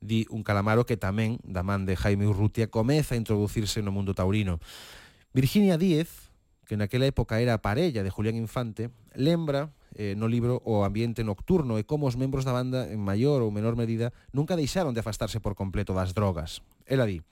di 0.00 0.26
un 0.30 0.42
calamaro 0.42 0.86
que 0.86 0.96
tamén, 0.96 1.42
da 1.42 1.66
man 1.66 1.86
de 1.86 1.98
Jaime 1.98 2.26
Urrutia, 2.26 2.70
comeza 2.70 3.14
a 3.14 3.20
introducirse 3.20 3.82
no 3.82 3.90
mundo 3.90 4.14
taurino. 4.14 4.62
Virginia 5.34 5.78
Díez, 5.78 6.30
que 6.66 6.76
naquela 6.76 7.06
época 7.06 7.40
era 7.40 7.54
a 7.56 7.62
parella 7.62 8.04
de 8.04 8.10
Julián 8.10 8.36
Infante, 8.36 8.90
lembra 9.16 9.72
eh, 9.96 10.14
no 10.14 10.28
libro 10.28 10.62
o 10.64 10.84
ambiente 10.84 11.24
nocturno 11.24 11.80
e 11.80 11.84
como 11.88 12.06
os 12.06 12.14
membros 12.14 12.44
da 12.44 12.54
banda, 12.54 12.86
en 12.86 13.00
maior 13.00 13.42
ou 13.42 13.50
menor 13.50 13.74
medida, 13.74 14.14
nunca 14.30 14.54
deixaron 14.54 14.94
de 14.94 15.00
afastarse 15.00 15.40
por 15.40 15.56
completo 15.56 15.96
das 15.96 16.14
drogas. 16.14 16.62
Ela 16.86 17.08
di, 17.08 17.24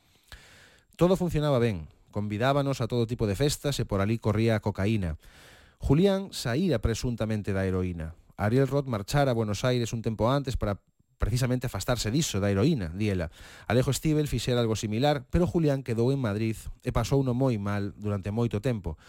todo 0.97 1.15
funcionaba 1.15 1.61
ben, 1.61 1.87
convidábanos 2.11 2.81
a 2.81 2.89
todo 2.89 3.07
tipo 3.07 3.29
de 3.29 3.37
festas 3.37 3.77
e 3.79 3.85
por 3.85 4.01
ali 4.01 4.17
corría 4.17 4.57
a 4.57 4.65
cocaína. 4.65 5.21
Julián 5.79 6.33
saíra 6.33 6.81
presuntamente 6.81 7.53
da 7.53 7.69
heroína. 7.69 8.17
Ariel 8.41 8.69
Roth 8.69 8.89
marchara 8.89 9.31
a 9.31 9.39
Buenos 9.39 9.65
Aires 9.65 9.93
un 9.93 10.01
tempo 10.01 10.29
antes 10.33 10.57
para 10.57 10.81
precisamente 11.19 11.67
afastarse 11.67 12.13
diso 12.13 12.39
da 12.39 12.53
heroína, 12.53 12.93
di 12.93 13.09
ela. 13.09 13.33
Alejo 13.67 13.93
Stivel 13.93 14.29
fixera 14.29 14.61
algo 14.61 14.77
similar, 14.77 15.25
pero 15.31 15.47
Julián 15.49 15.83
quedou 15.83 16.13
en 16.13 16.21
Madrid 16.21 16.57
e 16.85 16.93
pasou 16.93 17.25
no 17.25 17.33
moi 17.33 17.57
mal 17.57 17.97
durante 17.97 18.33
moito 18.33 18.61
tempo. 18.61 19.01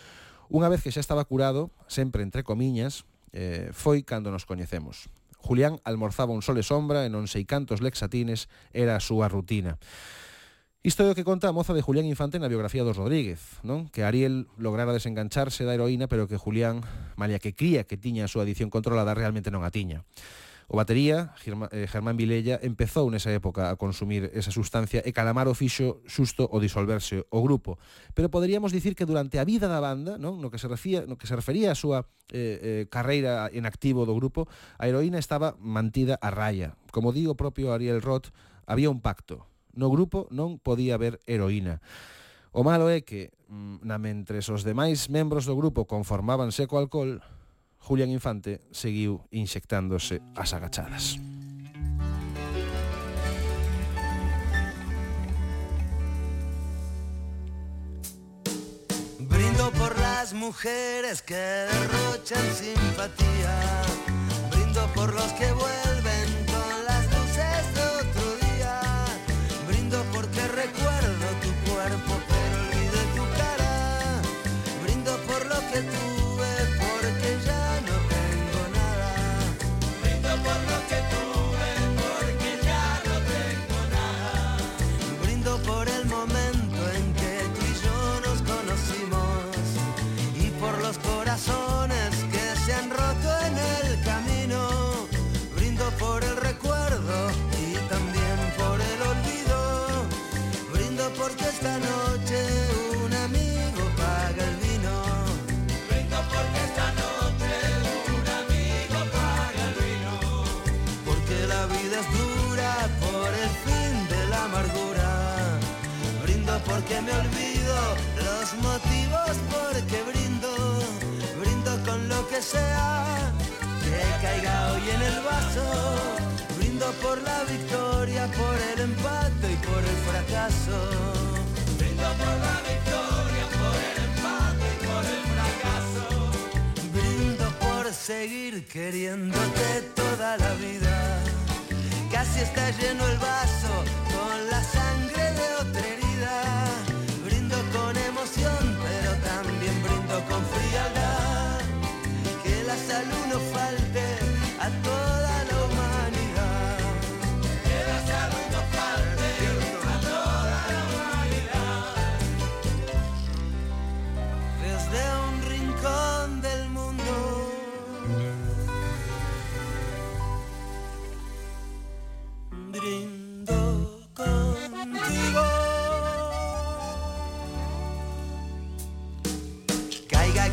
Unha 0.47 0.71
vez 0.71 0.79
que 0.79 0.93
xa 0.95 1.03
estaba 1.03 1.27
curado, 1.27 1.75
sempre 1.91 2.23
entre 2.23 2.47
comiñas, 2.47 3.03
eh, 3.35 3.69
foi 3.75 4.07
cando 4.07 4.31
nos 4.31 4.47
coñecemos. 4.47 5.11
Julián 5.37 5.79
almorzaba 5.83 6.33
un 6.33 6.41
sol 6.41 6.57
e 6.57 6.65
sombra 6.65 7.03
e 7.03 7.11
non 7.11 7.27
sei 7.27 7.43
cantos 7.43 7.83
lexatines 7.83 8.47
era 8.71 8.95
a 8.97 9.03
súa 9.03 9.27
rutina. 9.27 9.75
Isto 10.87 11.03
é 11.03 11.11
o 11.11 11.17
que 11.19 11.27
conta 11.27 11.51
a 11.51 11.55
moza 11.55 11.75
de 11.75 11.83
Julián 11.83 12.07
Infante 12.07 12.39
na 12.39 12.47
biografía 12.47 12.87
dos 12.87 12.95
Rodríguez, 12.95 13.59
non? 13.59 13.91
Que 13.91 14.07
Ariel 14.07 14.47
lograra 14.55 14.95
desengancharse 14.95 15.67
da 15.67 15.75
heroína, 15.75 16.07
pero 16.07 16.31
que 16.31 16.39
Julián, 16.39 16.79
malia 17.19 17.43
que 17.43 17.51
cría 17.51 17.83
que 17.83 17.99
tiña 17.99 18.23
a 18.23 18.31
súa 18.31 18.47
adicción 18.47 18.71
controlada, 18.71 19.11
realmente 19.11 19.51
non 19.51 19.67
a 19.67 19.73
tiña. 19.73 20.07
O 20.67 20.75
batería, 20.75 21.31
Germán, 21.39 21.71
eh, 21.71 21.87
Germán 21.87 22.19
Vilella, 22.19 22.59
empezou 22.59 23.07
nesa 23.07 23.31
época 23.31 23.71
a 23.71 23.79
consumir 23.79 24.27
esa 24.35 24.51
sustancia 24.51 24.99
e 24.99 25.15
Calamaro 25.15 25.55
fixo 25.55 26.03
xusto 26.03 26.43
o 26.43 26.59
disolverse 26.59 27.23
o 27.31 27.39
grupo. 27.39 27.79
Pero 28.11 28.27
poderíamos 28.27 28.75
dicir 28.75 28.91
que 28.91 29.07
durante 29.07 29.39
a 29.39 29.47
vida 29.47 29.71
da 29.71 29.79
banda, 29.79 30.19
non? 30.19 30.43
no 30.43 30.51
que 30.51 30.59
se 30.59 30.67
refía, 30.67 31.07
no 31.07 31.15
que 31.15 31.23
se 31.23 31.39
refería 31.39 31.71
a 31.71 31.79
súa 31.79 32.03
eh, 32.35 32.83
eh, 32.83 32.83
carreira 32.91 33.47
en 33.47 33.63
activo 33.63 34.03
do 34.03 34.11
grupo, 34.11 34.51
a 34.75 34.91
heroína 34.91 35.23
estaba 35.23 35.55
mantida 35.55 36.19
a 36.19 36.35
raya. 36.35 36.75
Como 36.91 37.15
di 37.15 37.31
o 37.31 37.39
propio 37.39 37.71
Ariel 37.71 38.03
Roth, 38.03 38.35
había 38.67 38.91
un 38.91 38.99
pacto. 38.99 39.47
No 39.71 39.87
grupo 39.87 40.27
non 40.35 40.59
podía 40.59 40.99
haber 40.99 41.23
heroína. 41.31 41.79
O 42.51 42.67
malo 42.67 42.91
é 42.91 43.07
que, 43.07 43.31
mm, 43.47 43.87
na 43.87 43.95
mentres 43.95 44.51
os 44.51 44.67
demais 44.67 45.07
membros 45.07 45.47
do 45.47 45.55
grupo 45.55 45.87
conformábanse 45.87 46.67
co 46.67 46.75
alcohol, 46.75 47.23
Julián 47.87 48.11
Infante 48.11 48.59
seguiu 48.75 49.23
inxectándose 49.31 50.19
as 50.35 50.51
agachadas. 50.51 51.15
Brindo 59.23 59.71
por 59.79 59.97
las 60.03 60.33
mujeres 60.33 61.21
que 61.21 61.39
derrochan 61.39 62.43
simpatía 62.51 63.55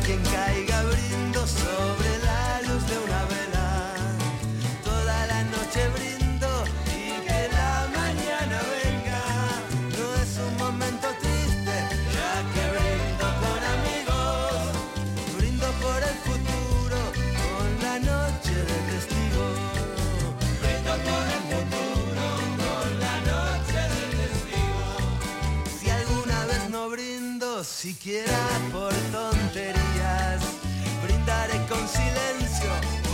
quien 0.05 0.21
caiga 0.21 0.83
brindo 0.83 1.47
sobre 1.47 2.09
la 2.23 2.61
luz 2.67 2.87
de 2.87 2.97
una 3.05 3.21
vela. 3.25 3.93
Toda 4.83 5.25
la 5.25 5.43
noche 5.45 5.81
brindo 5.95 6.47
y 6.85 7.25
que 7.25 7.49
la 7.57 7.87
mañana 7.99 8.57
venga. 8.75 9.23
No 9.97 10.05
es 10.21 10.31
un 10.47 10.53
momento 10.57 11.07
triste, 11.23 11.75
ya 12.15 12.31
que 12.53 12.63
brindo 12.75 13.25
con 13.41 13.59
amigos. 13.75 14.57
Brindo 15.37 15.67
por 15.83 15.99
el 16.11 16.17
futuro, 16.27 16.99
con 17.41 17.67
la 17.85 17.95
noche 18.11 18.55
de 18.69 18.77
testigo. 18.91 19.45
Brindo 20.61 20.93
por 21.07 21.25
el 21.35 21.43
futuro, 21.51 22.25
con 22.61 22.87
la 23.05 23.15
noche 23.31 23.79
de 23.95 24.03
testigo. 24.19 24.85
Si 25.79 25.89
alguna 25.89 26.45
vez 26.45 26.69
no 26.69 26.89
brindo, 26.89 27.63
siquiera 27.63 28.39
por 28.71 28.93
tonterías 29.11 29.94
con 31.67 31.87
silencio. 31.87 33.04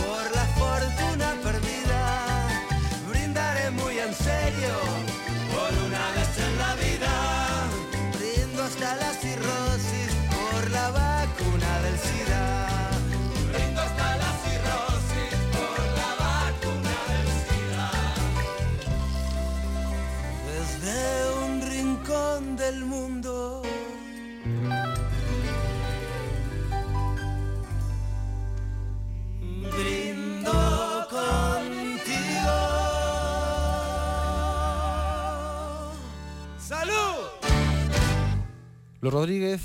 Los 39.02 39.12
Rodríguez 39.12 39.60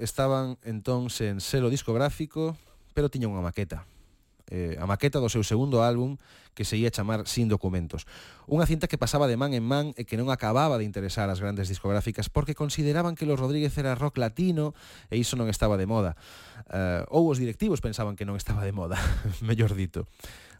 estaban 0.00 0.56
entón 0.64 1.12
sen 1.12 1.44
selo 1.44 1.68
discográfico, 1.68 2.56
pero 2.96 3.12
tiña 3.12 3.28
unha 3.28 3.44
maqueta. 3.44 3.84
Eh, 4.48 4.80
a 4.80 4.88
maqueta 4.88 5.20
do 5.20 5.28
seu 5.28 5.44
segundo 5.44 5.84
álbum 5.84 6.16
que 6.56 6.64
se 6.64 6.80
ia 6.80 6.88
chamar 6.88 7.28
Sin 7.28 7.52
Documentos. 7.52 8.08
Unha 8.48 8.64
cinta 8.64 8.88
que 8.88 8.96
pasaba 8.96 9.28
de 9.28 9.36
man 9.36 9.52
en 9.52 9.60
man 9.60 9.92
e 10.00 10.08
que 10.08 10.16
non 10.16 10.32
acababa 10.32 10.80
de 10.80 10.88
interesar 10.88 11.28
as 11.28 11.36
grandes 11.36 11.68
discográficas 11.68 12.32
porque 12.32 12.56
consideraban 12.56 13.12
que 13.12 13.28
los 13.28 13.36
Rodríguez 13.36 13.76
era 13.76 13.92
rock 13.92 14.16
latino 14.16 14.72
e 15.12 15.20
iso 15.20 15.36
non 15.36 15.52
estaba 15.52 15.76
de 15.76 15.84
moda. 15.84 16.16
Eh, 16.72 17.04
ou 17.12 17.28
os 17.28 17.36
directivos 17.36 17.84
pensaban 17.84 18.16
que 18.16 18.24
non 18.24 18.40
estaba 18.40 18.64
de 18.64 18.72
moda, 18.72 18.96
mellor 19.44 19.76
dito. 19.76 20.08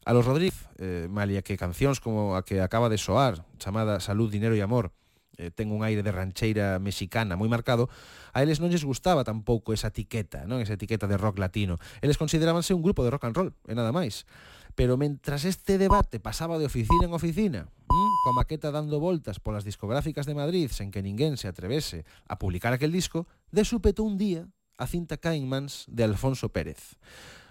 A 0.05 0.13
los 0.13 0.29
Rodríguez, 0.29 0.69
eh, 0.77 1.09
malia 1.09 1.41
que 1.41 1.57
cancións 1.57 1.97
como 1.97 2.37
a 2.37 2.45
que 2.45 2.61
acaba 2.61 2.93
de 2.93 3.01
soar, 3.01 3.41
chamada 3.57 4.05
Salud, 4.05 4.29
Dinero 4.29 4.53
e 4.53 4.61
Amor, 4.61 4.93
eh, 5.39 5.55
ten 5.55 5.71
un 5.71 5.87
aire 5.87 6.03
de 6.03 6.11
rancheira 6.11 6.83
mexicana 6.83 7.39
moi 7.39 7.47
marcado, 7.47 7.87
a 8.35 8.43
eles 8.43 8.59
non 8.59 8.69
lles 8.69 8.83
gustaba 8.83 9.23
tampouco 9.23 9.71
esa 9.71 9.95
etiqueta, 9.95 10.45
non 10.45 10.59
esa 10.59 10.75
etiqueta 10.75 11.07
de 11.07 11.17
rock 11.17 11.39
latino. 11.39 11.79
Eles 12.03 12.19
considerábanse 12.19 12.75
un 12.75 12.83
grupo 12.83 13.07
de 13.07 13.15
rock 13.15 13.31
and 13.31 13.37
roll, 13.39 13.51
e 13.65 13.73
nada 13.79 13.95
máis. 13.95 14.27
Pero 14.75 14.99
mentras 14.99 15.47
este 15.47 15.79
debate 15.79 16.19
pasaba 16.19 16.59
de 16.59 16.67
oficina 16.67 17.07
en 17.07 17.15
oficina, 17.15 17.71
¿m? 17.71 17.99
coa 18.27 18.35
maqueta 18.35 18.75
dando 18.75 18.99
voltas 18.99 19.39
polas 19.39 19.63
discográficas 19.63 20.27
de 20.27 20.35
Madrid 20.35 20.69
sen 20.75 20.91
que 20.91 21.03
ninguén 21.07 21.39
se 21.39 21.49
atrevese 21.49 22.05
a 22.27 22.37
publicar 22.37 22.75
aquel 22.75 22.93
disco, 22.93 23.31
de 23.55 23.65
súpeto 23.65 24.03
un 24.03 24.19
día 24.19 24.47
a 24.79 24.87
cinta 24.87 25.19
cae 25.19 25.39
en 25.39 25.47
mans 25.51 25.87
de 25.91 26.07
Alfonso 26.07 26.55
Pérez, 26.55 26.99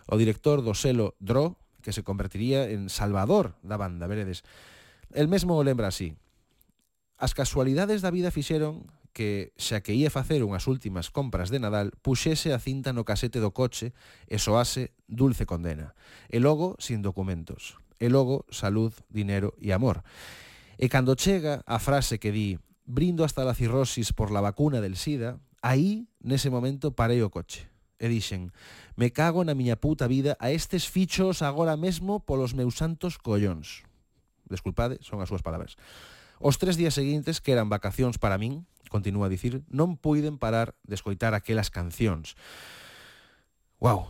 o 0.08 0.16
director 0.16 0.64
do 0.64 0.72
selo 0.76 1.16
Dro, 1.20 1.60
que 1.84 1.92
se 1.92 2.04
convertiría 2.04 2.68
en 2.68 2.88
salvador 2.92 3.56
da 3.64 3.76
banda, 3.76 4.08
veredes. 4.08 4.44
El 5.12 5.28
mesmo 5.28 5.56
o 5.56 5.64
lembra 5.64 5.88
así. 5.88 6.16
As 7.18 7.34
casualidades 7.34 8.06
da 8.06 8.14
vida 8.14 8.30
fixeron 8.30 8.86
que, 9.10 9.50
xa 9.58 9.82
que 9.82 9.98
ia 9.98 10.14
facer 10.14 10.46
unhas 10.46 10.70
últimas 10.70 11.10
compras 11.10 11.50
de 11.50 11.58
Nadal, 11.58 11.90
puxese 12.06 12.54
a 12.54 12.62
cinta 12.62 12.94
no 12.94 13.02
casete 13.02 13.42
do 13.42 13.50
coche 13.50 13.98
e 14.30 14.38
soase 14.38 14.94
dulce 15.10 15.50
condena. 15.50 15.98
E 16.30 16.38
logo, 16.38 16.78
sin 16.78 17.02
documentos. 17.02 17.82
E 17.98 18.14
logo, 18.14 18.46
salud, 18.54 18.94
dinero 19.10 19.58
e 19.58 19.74
amor. 19.74 20.06
E 20.78 20.86
cando 20.94 21.18
chega 21.18 21.66
a 21.66 21.82
frase 21.82 22.22
que 22.22 22.30
di 22.30 22.62
brindo 22.86 23.26
hasta 23.26 23.42
la 23.42 23.58
cirrosis 23.58 24.14
por 24.14 24.30
la 24.30 24.46
vacuna 24.46 24.78
del 24.78 24.94
SIDA, 24.94 25.42
aí, 25.66 26.06
nese 26.22 26.54
momento, 26.54 26.94
parei 26.94 27.26
o 27.26 27.34
coche. 27.34 27.66
E 27.98 28.06
dixen, 28.06 28.54
me 28.94 29.10
cago 29.10 29.42
na 29.42 29.58
miña 29.58 29.82
puta 29.82 30.06
vida 30.06 30.38
a 30.38 30.54
estes 30.54 30.86
fichos 30.86 31.42
agora 31.42 31.74
mesmo 31.74 32.22
polos 32.22 32.54
meus 32.54 32.78
santos 32.78 33.18
collóns. 33.18 33.82
Desculpade, 34.46 35.02
son 35.02 35.18
as 35.26 35.34
súas 35.34 35.42
palabras. 35.42 35.74
Os 36.38 36.62
tres 36.62 36.78
días 36.78 36.94
seguintes, 36.94 37.42
que 37.42 37.54
eran 37.54 37.70
vacacións 37.70 38.22
para 38.22 38.38
min, 38.38 38.70
continúa 38.88 39.28
a 39.28 39.34
dicir, 39.34 39.66
non 39.68 39.98
puiden 39.98 40.38
parar 40.38 40.78
de 40.86 40.96
escoitar 40.96 41.34
aquelas 41.34 41.74
cancións. 41.74 42.38
Wow. 43.82 44.10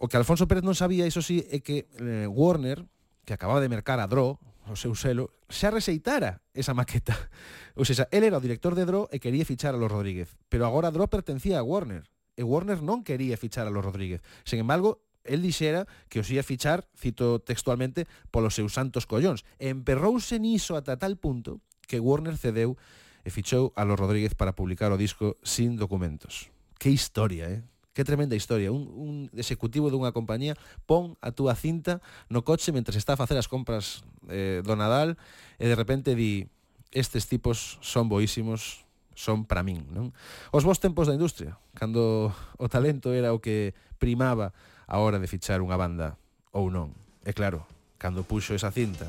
O 0.00 0.08
que 0.08 0.18
Alfonso 0.18 0.48
Pérez 0.48 0.64
non 0.64 0.76
sabía, 0.76 1.08
iso 1.08 1.24
sí, 1.24 1.44
é 1.48 1.60
que 1.60 1.88
eh, 2.00 2.26
Warner, 2.28 2.84
que 3.24 3.32
acababa 3.32 3.62
de 3.62 3.72
mercar 3.72 4.00
a 4.00 4.08
Dro, 4.08 4.42
o 4.64 4.76
seu 4.76 4.96
selo, 4.96 5.32
xa 5.52 5.68
reseitara 5.68 6.40
esa 6.56 6.72
maqueta. 6.72 7.12
Ou 7.78 7.84
seja, 7.84 8.08
el 8.10 8.24
era 8.24 8.40
o 8.40 8.44
director 8.44 8.72
de 8.72 8.88
Dro 8.88 9.12
e 9.12 9.20
quería 9.20 9.44
fichar 9.44 9.76
a 9.76 9.80
los 9.80 9.92
Rodríguez, 9.92 10.36
pero 10.48 10.64
agora 10.64 10.92
Dro 10.92 11.08
pertencía 11.08 11.60
a 11.60 11.66
Warner 11.66 12.08
e 12.34 12.42
Warner 12.42 12.82
non 12.82 13.06
quería 13.06 13.38
fichar 13.38 13.68
a 13.68 13.72
los 13.72 13.84
Rodríguez. 13.84 14.24
Sen 14.42 14.58
embargo, 14.58 15.03
El 15.24 15.40
dixera 15.40 15.88
que 16.12 16.20
os 16.20 16.28
ia 16.28 16.44
fichar, 16.44 16.84
cito 16.94 17.40
textualmente, 17.40 18.04
polos 18.28 18.54
seus 18.54 18.76
santos 18.76 19.08
collóns. 19.08 19.42
Emperrouse 19.56 20.36
niso 20.38 20.76
ata 20.76 21.00
tal 21.00 21.16
punto 21.16 21.64
que 21.88 22.00
Warner 22.00 22.36
cedeu 22.36 22.76
e 23.24 23.32
fichou 23.32 23.72
a 23.74 23.88
los 23.88 23.96
Rodríguez 23.96 24.36
para 24.36 24.52
publicar 24.52 24.92
o 24.92 25.00
disco 25.00 25.40
sin 25.40 25.80
documentos. 25.80 26.52
Que 26.76 26.92
historia, 26.92 27.48
eh? 27.48 27.64
Que 27.96 28.04
tremenda 28.04 28.36
historia. 28.36 28.72
Un, 28.72 28.90
un 28.90 29.14
executivo 29.32 29.88
dunha 29.88 30.12
compañía 30.12 30.58
pon 30.84 31.16
a 31.24 31.32
túa 31.32 31.56
cinta 31.56 32.04
no 32.28 32.44
coche 32.44 32.74
mentre 32.74 32.98
está 33.00 33.16
a 33.16 33.20
facer 33.20 33.38
as 33.40 33.48
compras 33.48 34.04
eh, 34.28 34.60
do 34.60 34.76
Nadal 34.76 35.16
e 35.56 35.64
de 35.64 35.78
repente 35.78 36.12
di 36.12 36.50
estes 36.92 37.26
tipos 37.26 37.78
son 37.80 38.10
boísimos, 38.10 38.84
son 39.14 39.46
para 39.46 39.62
min, 39.62 39.86
non? 39.94 40.10
Os 40.50 40.66
vos 40.66 40.82
tempos 40.82 41.06
da 41.06 41.16
industria, 41.16 41.58
cando 41.74 42.34
o 42.58 42.66
talento 42.68 43.14
era 43.14 43.32
o 43.32 43.38
que 43.38 43.72
primaba 44.02 44.52
a 44.86 44.98
hora 44.98 45.18
de 45.18 45.26
fichar 45.26 45.60
unha 45.60 45.76
banda 45.76 46.16
ou 46.52 46.68
non. 46.70 46.92
E 47.24 47.32
claro, 47.32 47.64
cando 47.96 48.26
puxo 48.26 48.52
esa 48.52 48.70
cinta 48.70 49.08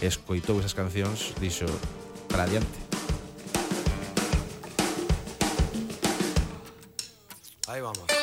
e 0.00 0.06
escoitou 0.06 0.58
esas 0.58 0.74
cancións, 0.74 1.34
dixo 1.38 1.66
para 2.28 2.44
adiante. 2.44 2.80
Aí 7.68 7.80
vamos. 7.80 8.21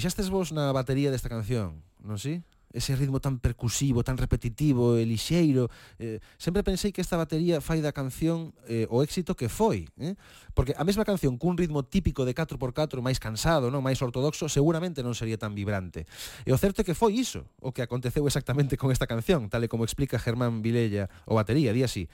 Fixastes 0.00 0.30
vos 0.32 0.48
na 0.48 0.72
batería 0.72 1.12
desta 1.12 1.28
canción, 1.28 1.84
non 2.00 2.16
si? 2.16 2.40
Ese 2.72 2.96
ritmo 2.96 3.20
tan 3.20 3.36
percusivo, 3.36 4.00
tan 4.00 4.16
repetitivo 4.16 4.96
e 4.96 5.04
lixeiro. 5.04 5.68
Eh, 6.00 6.24
sempre 6.40 6.64
pensei 6.64 6.88
que 6.88 7.04
esta 7.04 7.20
batería 7.20 7.60
fai 7.60 7.84
da 7.84 7.92
canción 7.92 8.56
eh, 8.64 8.88
o 8.88 9.04
éxito 9.04 9.36
que 9.36 9.52
foi. 9.52 9.92
Eh? 10.00 10.16
Porque 10.56 10.72
a 10.72 10.88
mesma 10.88 11.04
canción 11.04 11.36
cun 11.36 11.60
ritmo 11.60 11.84
típico 11.84 12.24
de 12.24 12.32
4x4 12.32 13.04
máis 13.04 13.20
cansado, 13.20 13.68
non 13.68 13.84
máis 13.84 14.00
ortodoxo, 14.00 14.48
seguramente 14.48 15.04
non 15.04 15.12
sería 15.12 15.36
tan 15.36 15.52
vibrante. 15.52 16.08
E 16.48 16.50
o 16.56 16.56
certo 16.56 16.80
é 16.80 16.84
que 16.88 16.96
foi 16.96 17.20
iso 17.20 17.44
o 17.60 17.68
que 17.68 17.84
aconteceu 17.84 18.24
exactamente 18.24 18.80
con 18.80 18.88
esta 18.88 19.04
canción, 19.04 19.52
tal 19.52 19.60
e 19.60 19.68
como 19.68 19.84
explica 19.84 20.16
Germán 20.16 20.64
Vilella, 20.64 21.12
o 21.28 21.36
batería, 21.36 21.76
di 21.76 21.84
así. 21.84 22.08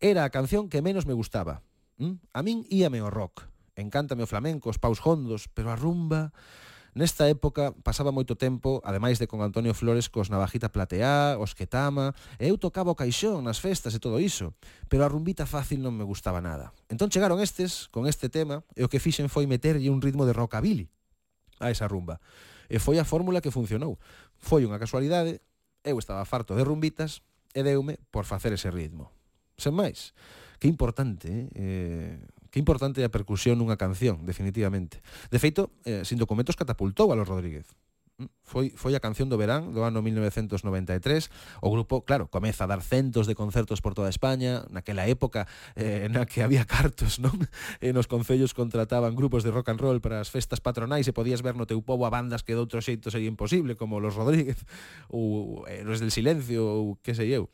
Era 0.00 0.24
a 0.24 0.32
canción 0.32 0.72
que 0.72 0.80
menos 0.80 1.04
me 1.04 1.12
gustaba. 1.12 1.60
¿Mm? 2.00 2.24
A 2.32 2.40
min 2.40 2.64
íame 2.72 3.04
o 3.04 3.12
rock. 3.12 3.44
Encántame 3.76 4.24
o 4.24 4.30
flamenco, 4.32 4.72
os 4.72 4.80
paus 4.80 5.04
hondos, 5.04 5.52
pero 5.52 5.68
a 5.68 5.76
rumba 5.76 6.32
Nesta 6.98 7.30
época 7.30 7.70
pasaba 7.86 8.10
moito 8.10 8.34
tempo, 8.34 8.82
ademais 8.82 9.22
de 9.22 9.30
con 9.30 9.38
Antonio 9.38 9.70
Flores, 9.70 10.10
cos 10.10 10.34
Navajita 10.34 10.74
Plateá, 10.74 11.38
os 11.38 11.54
Ketama, 11.54 12.10
e 12.42 12.50
eu 12.50 12.58
tocaba 12.58 12.90
o 12.90 12.98
caixón 12.98 13.46
nas 13.46 13.62
festas 13.62 13.94
e 13.94 14.02
todo 14.02 14.18
iso, 14.18 14.58
pero 14.90 15.06
a 15.06 15.08
rumbita 15.08 15.46
fácil 15.46 15.78
non 15.78 15.94
me 15.94 16.02
gustaba 16.02 16.42
nada. 16.42 16.74
Entón 16.90 17.06
chegaron 17.06 17.38
estes, 17.38 17.86
con 17.94 18.10
este 18.10 18.26
tema, 18.26 18.66
e 18.74 18.82
o 18.82 18.90
que 18.90 18.98
fixen 18.98 19.30
foi 19.30 19.46
meterlle 19.46 19.94
un 19.94 20.02
ritmo 20.02 20.26
de 20.26 20.34
rockabilly 20.34 20.90
a 21.62 21.70
esa 21.70 21.86
rumba. 21.86 22.18
E 22.66 22.82
foi 22.82 22.98
a 22.98 23.06
fórmula 23.06 23.38
que 23.38 23.54
funcionou. 23.54 24.02
Foi 24.34 24.66
unha 24.66 24.82
casualidade, 24.82 25.38
eu 25.86 26.02
estaba 26.02 26.26
farto 26.26 26.58
de 26.58 26.66
rumbitas, 26.66 27.22
e 27.54 27.62
deume 27.62 28.02
por 28.10 28.26
facer 28.26 28.50
ese 28.50 28.74
ritmo. 28.74 29.14
Sen 29.54 29.70
máis, 29.70 30.18
que 30.58 30.66
importante, 30.66 31.30
eh? 31.30 31.46
eh 31.54 32.18
Que 32.58 32.66
importante 32.66 33.06
a 33.06 33.14
percusión 33.14 33.62
nunha 33.62 33.78
canción, 33.78 34.26
definitivamente. 34.26 34.98
De 35.30 35.38
feito, 35.38 35.70
eh, 35.86 36.02
sin 36.02 36.18
documentos 36.18 36.58
catapultou 36.58 37.06
a 37.06 37.14
los 37.14 37.30
Rodríguez. 37.30 37.70
Mm, 38.18 38.26
foi, 38.42 38.74
foi 38.74 38.98
a 38.98 39.04
canción 39.04 39.30
do 39.30 39.38
verán 39.38 39.70
do 39.70 39.86
ano 39.86 40.02
1993 40.02 41.30
O 41.62 41.70
grupo, 41.70 42.02
claro, 42.02 42.26
comeza 42.26 42.66
a 42.66 42.70
dar 42.74 42.82
centos 42.82 43.30
de 43.30 43.38
concertos 43.38 43.78
por 43.78 43.94
toda 43.94 44.10
España 44.10 44.66
Naquela 44.74 45.06
época 45.06 45.46
eh, 45.78 46.10
na 46.10 46.26
que 46.26 46.42
había 46.42 46.66
cartos, 46.66 47.22
non? 47.22 47.38
E 47.78 47.94
nos 47.94 48.10
concellos 48.10 48.58
contrataban 48.58 49.14
grupos 49.14 49.46
de 49.46 49.54
rock 49.54 49.70
and 49.70 49.78
roll 49.78 50.02
para 50.02 50.18
as 50.18 50.34
festas 50.34 50.58
patronais 50.58 51.06
E 51.06 51.14
podías 51.14 51.46
ver 51.46 51.54
no 51.54 51.62
teu 51.62 51.78
povo 51.78 52.02
a 52.02 52.10
bandas 52.10 52.42
que 52.42 52.58
de 52.58 52.62
outro 52.66 52.82
xeito 52.82 53.14
sería 53.14 53.30
imposible 53.30 53.78
Como 53.78 54.02
los 54.02 54.18
Rodríguez 54.18 54.66
ou 55.14 55.62
eh, 55.70 55.86
Héroes 55.86 56.02
del 56.02 56.10
Silencio 56.10 56.66
ou 56.66 56.98
que 57.06 57.14
sei 57.14 57.30
eu 57.30 57.46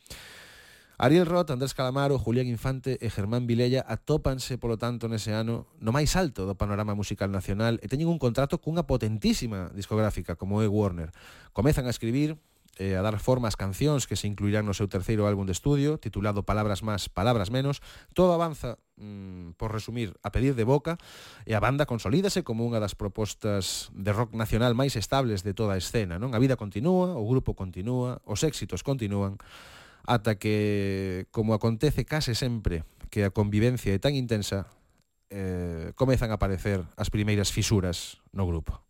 Ariel 0.98 1.26
Roth, 1.26 1.50
Andrés 1.50 1.74
Calamaro, 1.74 2.18
Julián 2.18 2.46
Infante 2.46 2.98
e 3.02 3.10
Germán 3.10 3.46
Vilella 3.50 3.82
atópanse, 3.82 4.58
polo 4.62 4.78
tanto, 4.78 5.10
nese 5.10 5.34
ano 5.34 5.66
no 5.82 5.90
máis 5.90 6.14
alto 6.14 6.46
do 6.46 6.54
panorama 6.54 6.94
musical 6.94 7.34
nacional 7.34 7.82
e 7.82 7.90
teñen 7.90 8.06
un 8.06 8.22
contrato 8.22 8.62
cunha 8.62 8.86
potentísima 8.86 9.74
discográfica 9.74 10.38
como 10.38 10.62
é 10.62 10.70
Warner. 10.70 11.10
Comezan 11.50 11.90
a 11.90 11.94
escribir 11.94 12.38
e 12.78 12.98
a 12.98 13.02
dar 13.02 13.18
forma 13.22 13.46
ás 13.46 13.54
cancións 13.54 14.06
que 14.10 14.18
se 14.18 14.26
incluirán 14.26 14.66
no 14.66 14.74
seu 14.74 14.90
terceiro 14.90 15.30
álbum 15.30 15.46
de 15.46 15.54
estudio, 15.54 15.98
titulado 15.98 16.42
Palabras 16.42 16.82
Más, 16.82 17.06
Palabras 17.06 17.50
Menos. 17.50 17.78
Todo 18.14 18.34
avanza, 18.34 18.82
mmm, 18.98 19.54
por 19.54 19.70
resumir, 19.70 20.14
a 20.26 20.34
pedir 20.34 20.58
de 20.58 20.66
boca, 20.66 20.98
e 21.46 21.54
a 21.54 21.62
banda 21.62 21.86
consolídase 21.86 22.42
como 22.42 22.66
unha 22.66 22.82
das 22.82 22.98
propostas 22.98 23.94
de 23.94 24.10
rock 24.10 24.34
nacional 24.34 24.74
máis 24.74 24.98
estables 24.98 25.46
de 25.46 25.54
toda 25.54 25.78
a 25.78 25.80
escena. 25.80 26.18
Non 26.18 26.34
A 26.34 26.42
vida 26.42 26.58
continúa, 26.58 27.14
o 27.14 27.22
grupo 27.26 27.54
continúa, 27.54 28.18
os 28.26 28.42
éxitos 28.42 28.82
continúan, 28.82 29.38
ata 30.04 30.36
que, 30.36 31.26
como 31.32 31.54
acontece 31.54 32.04
case 32.04 32.34
sempre 32.34 32.84
que 33.10 33.24
a 33.24 33.30
convivencia 33.30 33.94
é 33.94 34.00
tan 34.00 34.16
intensa, 34.16 34.68
eh, 35.30 35.92
comezan 35.96 36.30
a 36.30 36.38
aparecer 36.38 36.84
as 36.96 37.10
primeiras 37.10 37.50
fisuras 37.50 38.20
no 38.32 38.46
grupo. 38.46 38.80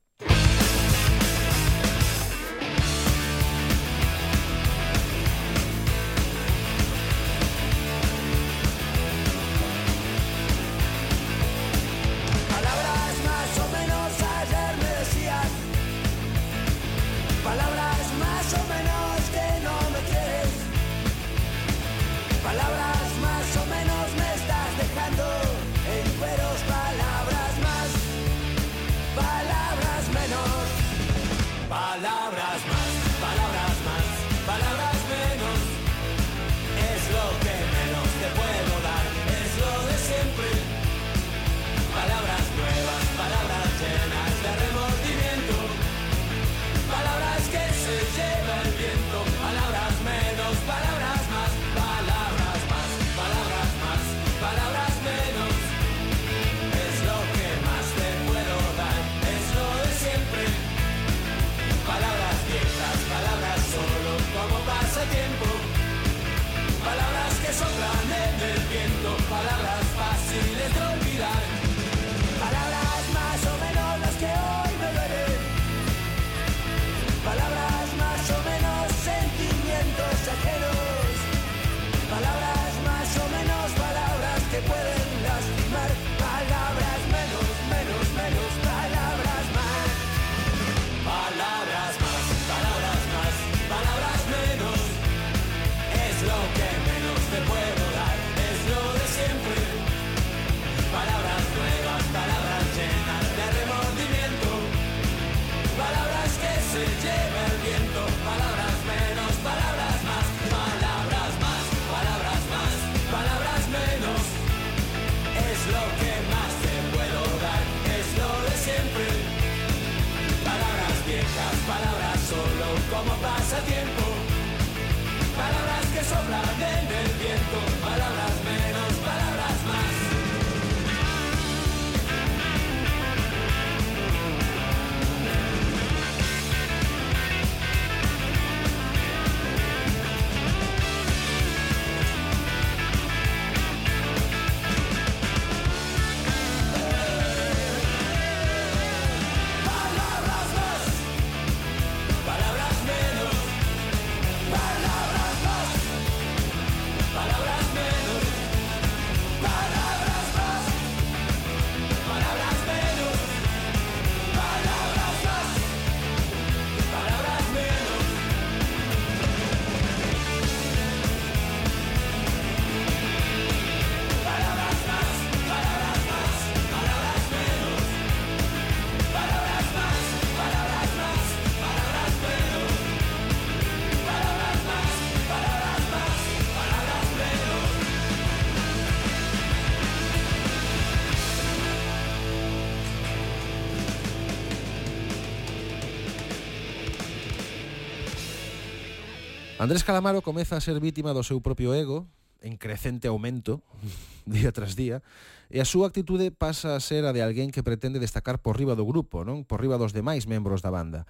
Andrés 199.65 199.83
Calamaro 199.83 200.21
comeza 200.21 200.59
a 200.59 200.61
ser 200.61 200.77
vítima 200.77 201.17
do 201.17 201.25
seu 201.25 201.41
propio 201.41 201.73
ego, 201.73 202.05
en 202.45 202.61
crecente 202.61 203.09
aumento, 203.09 203.65
día 204.29 204.53
tras 204.53 204.77
día, 204.77 205.01
e 205.49 205.57
a 205.57 205.65
súa 205.65 205.89
actitude 205.89 206.29
pasa 206.29 206.77
a 206.77 206.85
ser 206.85 207.09
a 207.09 207.17
de 207.17 207.25
alguén 207.25 207.49
que 207.49 207.65
pretende 207.65 207.97
destacar 207.97 208.45
por 208.45 208.61
riba 208.61 208.77
do 208.77 208.85
grupo, 208.85 209.25
non 209.25 209.41
por 209.49 209.65
riba 209.65 209.81
dos 209.81 209.97
demais 209.97 210.29
membros 210.29 210.61
da 210.61 210.69
banda. 210.69 211.09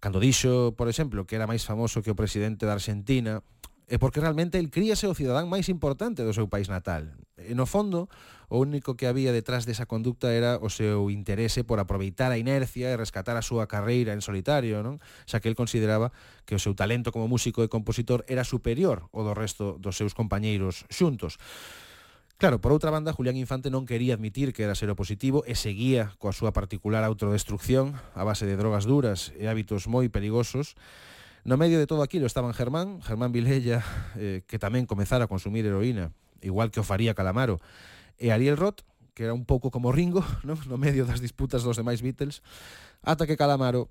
Cando 0.00 0.24
dixo, 0.24 0.72
por 0.72 0.88
exemplo, 0.88 1.28
que 1.28 1.36
era 1.36 1.44
máis 1.44 1.68
famoso 1.68 2.00
que 2.00 2.08
o 2.08 2.16
presidente 2.16 2.64
da 2.64 2.80
Argentina, 2.80 3.44
e 3.88 3.98
porque 3.98 4.20
realmente 4.22 4.58
el 4.58 4.70
críase 4.70 5.06
o 5.06 5.14
cidadán 5.16 5.50
máis 5.50 5.66
importante 5.68 6.22
do 6.22 6.32
seu 6.32 6.46
país 6.46 6.70
natal. 6.70 7.14
E 7.36 7.56
no 7.58 7.66
fondo, 7.66 8.06
o 8.52 8.60
único 8.60 8.94
que 8.94 9.08
había 9.08 9.32
detrás 9.32 9.64
desa 9.64 9.88
conducta 9.88 10.30
era 10.30 10.60
o 10.60 10.68
seu 10.68 11.08
interese 11.08 11.64
por 11.64 11.80
aproveitar 11.80 12.30
a 12.30 12.38
inercia 12.38 12.92
e 12.92 13.00
rescatar 13.00 13.34
a 13.34 13.42
súa 13.42 13.66
carreira 13.66 14.12
en 14.12 14.20
solitario, 14.20 14.84
non? 14.84 15.00
xa 15.24 15.40
que 15.40 15.48
el 15.48 15.58
consideraba 15.58 16.12
que 16.44 16.54
o 16.54 16.62
seu 16.62 16.76
talento 16.76 17.10
como 17.10 17.26
músico 17.26 17.64
e 17.64 17.72
compositor 17.72 18.22
era 18.28 18.44
superior 18.44 19.08
ao 19.10 19.24
do 19.24 19.32
resto 19.32 19.80
dos 19.80 19.96
seus 19.96 20.12
compañeiros 20.12 20.84
xuntos. 20.92 21.40
Claro, 22.42 22.58
por 22.58 22.74
outra 22.74 22.90
banda, 22.90 23.14
Julián 23.14 23.38
Infante 23.38 23.70
non 23.70 23.86
quería 23.86 24.18
admitir 24.18 24.50
que 24.50 24.66
era 24.66 24.74
xeropositivo 24.74 25.46
e 25.46 25.54
seguía 25.54 26.10
coa 26.18 26.34
súa 26.34 26.50
particular 26.50 27.06
autodestrucción 27.06 27.94
a 28.18 28.26
base 28.26 28.50
de 28.50 28.58
drogas 28.58 28.82
duras 28.82 29.30
e 29.38 29.46
hábitos 29.46 29.86
moi 29.86 30.10
perigosos 30.10 30.74
No 31.44 31.58
medio 31.58 31.78
de 31.78 31.86
todo 31.86 32.02
aquilo 32.02 32.26
estaban 32.26 32.54
Germán, 32.54 33.02
Germán 33.02 33.32
Vilella, 33.32 33.82
eh, 34.14 34.46
que 34.46 34.62
tamén 34.62 34.86
comezara 34.86 35.26
a 35.26 35.32
consumir 35.32 35.66
heroína, 35.66 36.14
igual 36.38 36.70
que 36.70 36.78
o 36.78 36.86
faría 36.86 37.18
Calamaro, 37.18 37.58
e 38.14 38.30
Ariel 38.30 38.54
Roth, 38.54 38.86
que 39.18 39.26
era 39.26 39.34
un 39.34 39.42
pouco 39.42 39.74
como 39.74 39.90
Ringo, 39.90 40.22
non? 40.46 40.54
no 40.70 40.78
medio 40.78 41.02
das 41.02 41.18
disputas 41.18 41.66
dos 41.66 41.74
demais 41.74 41.98
Beatles, 41.98 42.46
ata 43.02 43.26
que 43.26 43.34
Calamaro 43.34 43.90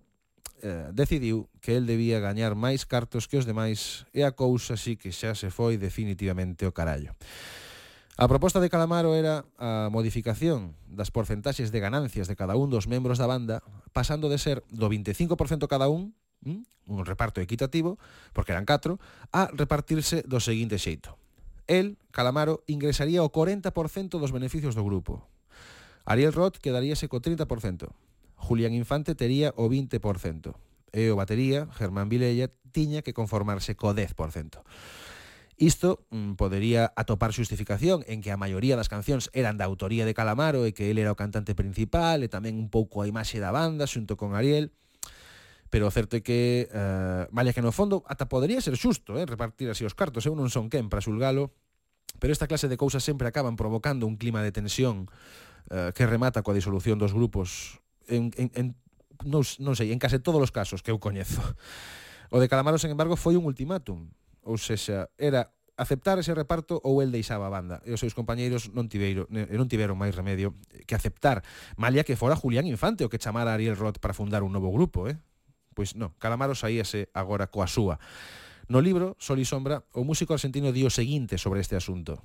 eh, 0.64 0.96
decidiu 0.96 1.52
que 1.60 1.76
el 1.76 1.84
debía 1.84 2.24
gañar 2.24 2.56
máis 2.56 2.88
cartos 2.88 3.28
que 3.28 3.36
os 3.36 3.44
demais 3.44 4.08
e 4.16 4.24
a 4.24 4.32
cousa 4.32 4.80
sí 4.80 4.96
que 4.96 5.12
xa 5.12 5.36
se 5.36 5.52
foi 5.52 5.76
definitivamente 5.76 6.64
o 6.64 6.72
carallo. 6.72 7.12
A 8.16 8.32
proposta 8.32 8.64
de 8.64 8.70
Calamaro 8.70 9.12
era 9.18 9.44
a 9.58 9.90
modificación 9.92 10.78
das 10.88 11.10
porcentaxes 11.10 11.74
de 11.74 11.84
ganancias 11.84 12.32
de 12.32 12.38
cada 12.40 12.56
un 12.56 12.72
dos 12.72 12.88
membros 12.88 13.20
da 13.20 13.28
banda, 13.28 13.60
pasando 13.92 14.32
de 14.32 14.40
ser 14.40 14.64
do 14.72 14.88
25% 14.88 15.68
cada 15.68 15.92
un 15.92 16.16
un 16.44 17.06
reparto 17.06 17.42
equitativo, 17.42 17.98
porque 18.34 18.52
eran 18.52 18.66
catro, 18.66 19.00
a 19.32 19.48
repartirse 19.54 20.24
do 20.28 20.42
seguinte 20.42 20.78
xeito. 20.82 21.18
El, 21.68 21.98
Calamaro, 22.12 22.64
ingresaría 22.68 23.24
o 23.24 23.32
40% 23.32 24.20
dos 24.20 24.36
beneficios 24.36 24.76
do 24.76 24.84
grupo. 24.84 25.24
Ariel 26.04 26.34
Roth 26.34 26.58
quedaríase 26.58 27.08
co 27.08 27.22
30%. 27.22 27.48
Julián 28.36 28.74
Infante 28.74 29.16
tería 29.16 29.54
o 29.56 29.70
20%. 29.70 30.58
E 30.92 31.08
o 31.08 31.16
batería, 31.16 31.72
Germán 31.72 32.12
Vilella, 32.12 32.52
tiña 32.76 33.06
que 33.06 33.16
conformarse 33.16 33.80
co 33.80 33.96
10%. 33.96 34.60
Isto 35.62 36.04
mm, 36.10 36.42
podería 36.42 36.92
atopar 36.98 37.32
xustificación 37.38 38.02
en 38.10 38.26
que 38.26 38.34
a 38.34 38.42
maioría 38.42 38.74
das 38.76 38.90
cancións 38.90 39.30
eran 39.32 39.62
da 39.62 39.70
autoría 39.70 40.10
de 40.10 40.18
Calamaro 40.18 40.66
e 40.66 40.74
que 40.74 40.90
el 40.90 40.98
era 40.98 41.14
o 41.14 41.20
cantante 41.20 41.54
principal 41.54 42.26
e 42.26 42.34
tamén 42.34 42.58
un 42.58 42.74
pouco 42.74 43.06
a 43.06 43.08
imaxe 43.08 43.38
da 43.38 43.54
banda 43.54 43.86
xunto 43.86 44.18
con 44.18 44.34
Ariel, 44.34 44.74
pero 45.72 45.88
o 45.88 45.92
certo 45.92 46.20
é 46.20 46.22
que, 46.22 46.68
uh, 46.70 47.32
malia 47.32 47.56
que 47.56 47.64
no 47.64 47.72
fondo, 47.72 48.04
ata 48.06 48.28
podería 48.28 48.60
ser 48.60 48.76
xusto 48.76 49.16
eh, 49.16 49.24
repartir 49.24 49.72
así 49.72 49.88
os 49.88 49.96
cartos, 49.96 50.28
eu 50.28 50.36
non 50.36 50.52
son 50.52 50.68
quen 50.68 50.92
para 50.92 51.00
xulgalo, 51.00 51.56
pero 52.20 52.36
esta 52.36 52.46
clase 52.46 52.68
de 52.68 52.76
cousas 52.76 53.02
sempre 53.02 53.32
acaban 53.32 53.56
provocando 53.56 54.04
un 54.04 54.20
clima 54.20 54.44
de 54.44 54.52
tensión 54.52 55.08
uh, 55.72 55.96
que 55.96 56.04
remata 56.04 56.44
coa 56.44 56.54
disolución 56.54 57.00
dos 57.00 57.16
grupos 57.16 57.80
en, 58.12 58.36
en, 58.36 58.52
en 58.54 58.66
non, 59.24 59.48
non 59.64 59.74
sei, 59.80 59.96
en 59.96 60.00
case 60.02 60.20
todos 60.20 60.44
os 60.44 60.52
casos 60.52 60.84
que 60.84 60.92
eu 60.92 61.00
coñezo. 61.00 61.40
O 62.32 62.40
de 62.40 62.48
Calamaro, 62.52 62.80
sen 62.80 62.92
embargo, 62.92 63.16
foi 63.16 63.36
un 63.36 63.48
ultimátum. 63.48 64.12
Ou 64.44 64.56
sexa, 64.56 65.12
era 65.20 65.52
aceptar 65.78 66.20
ese 66.20 66.34
reparto 66.34 66.80
ou 66.84 67.02
el 67.02 67.12
deixaba 67.12 67.48
a 67.48 67.54
banda. 67.54 67.80
E 67.88 67.96
os 67.96 68.00
seus 68.00 68.14
compañeiros 68.14 68.70
non 68.76 68.92
tiveiro, 68.92 69.26
non 69.32 69.68
tiveron 69.72 69.96
máis 69.96 70.14
remedio 70.14 70.56
que 70.86 70.96
aceptar, 70.96 71.42
malia 71.80 72.06
que 72.06 72.20
fora 72.20 72.36
Julián 72.36 72.68
Infante 72.68 73.06
o 73.06 73.12
que 73.12 73.22
chamara 73.22 73.52
a 73.52 73.58
Ariel 73.58 73.80
Roth 73.80 74.00
para 74.04 74.16
fundar 74.16 74.44
un 74.44 74.54
novo 74.54 74.70
grupo, 74.70 75.08
eh? 75.08 75.18
Pois 75.82 75.98
non, 75.98 76.14
Calamaro 76.22 76.54
saíase 76.54 77.10
agora 77.10 77.50
coa 77.50 77.66
súa. 77.66 77.98
No 78.70 78.86
libro 78.86 79.18
Sol 79.18 79.42
e 79.42 79.50
Sombra, 79.50 79.82
o 79.98 80.06
músico 80.06 80.38
argentino 80.38 80.70
dio 80.70 80.86
o 80.86 80.94
seguinte 80.94 81.42
sobre 81.42 81.58
este 81.58 81.74
asunto. 81.74 82.22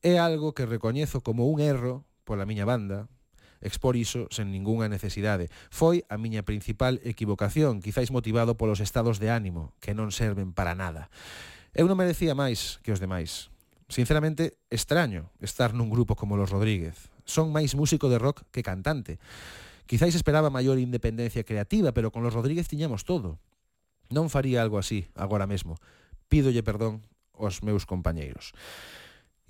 É 0.00 0.16
algo 0.16 0.56
que 0.56 0.64
recoñezo 0.64 1.20
como 1.20 1.52
un 1.52 1.60
erro 1.60 2.08
pola 2.24 2.48
miña 2.48 2.64
banda, 2.64 3.12
expor 3.60 4.00
iso 4.00 4.24
sen 4.32 4.48
ningunha 4.48 4.88
necesidade. 4.88 5.52
Foi 5.68 6.08
a 6.08 6.16
miña 6.16 6.48
principal 6.48 6.96
equivocación, 7.04 7.84
quizáis 7.84 8.08
motivado 8.08 8.56
polos 8.56 8.80
estados 8.80 9.20
de 9.20 9.28
ánimo, 9.28 9.76
que 9.84 9.92
non 9.92 10.08
serven 10.08 10.56
para 10.56 10.72
nada. 10.72 11.12
Eu 11.76 11.84
non 11.84 12.00
merecía 12.00 12.32
máis 12.32 12.80
que 12.80 12.96
os 12.96 13.04
demais. 13.04 13.52
Sinceramente, 13.92 14.56
extraño 14.72 15.28
estar 15.44 15.76
nun 15.76 15.92
grupo 15.92 16.16
como 16.16 16.40
los 16.40 16.48
Rodríguez. 16.48 17.12
Son 17.28 17.52
máis 17.52 17.76
músico 17.76 18.08
de 18.08 18.16
rock 18.16 18.48
que 18.48 18.64
cantante. 18.64 19.20
Quizáis 19.92 20.16
esperaba 20.16 20.48
maior 20.48 20.80
independencia 20.80 21.44
creativa, 21.44 21.92
pero 21.92 22.08
con 22.08 22.24
los 22.24 22.32
Rodríguez 22.32 22.64
tiñamos 22.64 23.04
todo. 23.04 23.36
Non 24.08 24.32
faría 24.32 24.64
algo 24.64 24.80
así 24.80 25.04
agora 25.12 25.44
mesmo. 25.44 25.76
Pídolle 26.32 26.64
perdón 26.64 27.04
aos 27.36 27.60
meus 27.60 27.84
compañeiros. 27.84 28.56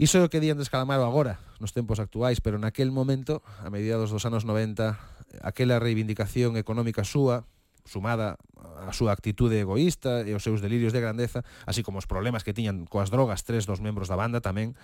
Iso 0.03 0.19
é 0.19 0.27
o 0.27 0.31
que 0.35 0.43
di 0.43 0.51
Andrés 0.51 0.67
Calamaro 0.67 1.07
agora, 1.07 1.39
nos 1.63 1.71
tempos 1.71 2.03
actuais, 2.03 2.43
pero 2.43 2.59
naquel 2.59 2.91
momento, 2.91 3.47
a 3.63 3.71
mediados 3.71 4.11
dos 4.11 4.27
anos 4.27 4.43
90, 4.43 4.99
aquela 5.47 5.79
reivindicación 5.79 6.59
económica 6.59 7.07
súa, 7.07 7.47
sumada 7.87 8.35
a 8.59 8.91
súa 8.91 9.15
actitude 9.15 9.63
egoísta 9.63 10.27
e 10.27 10.35
os 10.35 10.43
seus 10.43 10.59
delirios 10.59 10.91
de 10.91 10.99
grandeza, 10.99 11.47
así 11.71 11.87
como 11.87 12.03
os 12.03 12.11
problemas 12.11 12.43
que 12.43 12.51
tiñan 12.51 12.91
coas 12.91 13.15
drogas 13.15 13.47
tres 13.47 13.63
dos 13.63 13.79
membros 13.79 14.11
da 14.11 14.19
banda 14.19 14.43
tamén, 14.43 14.75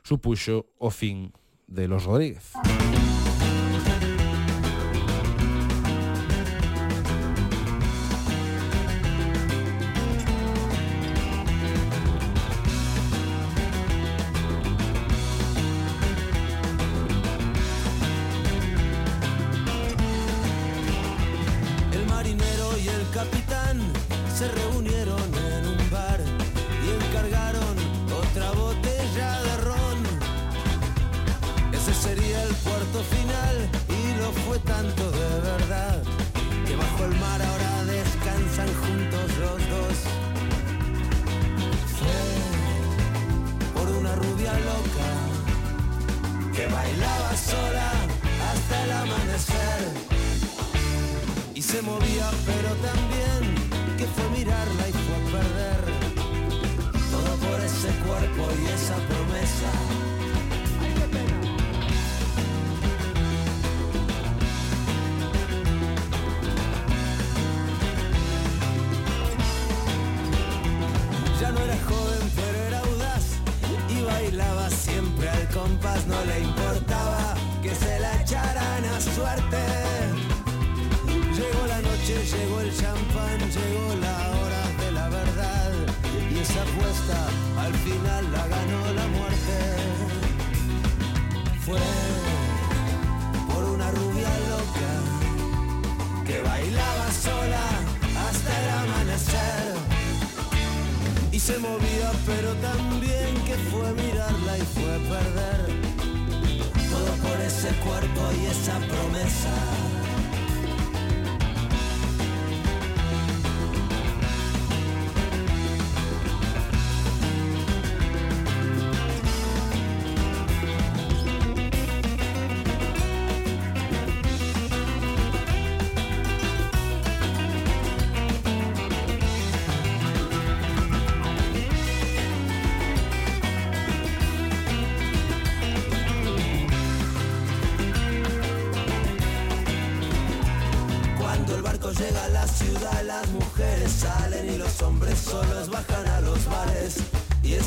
supuxo 0.00 0.64
o 0.80 0.88
fin 0.88 1.28
de 1.68 1.92
Los 1.92 2.08
Rodríguez. 2.08 2.56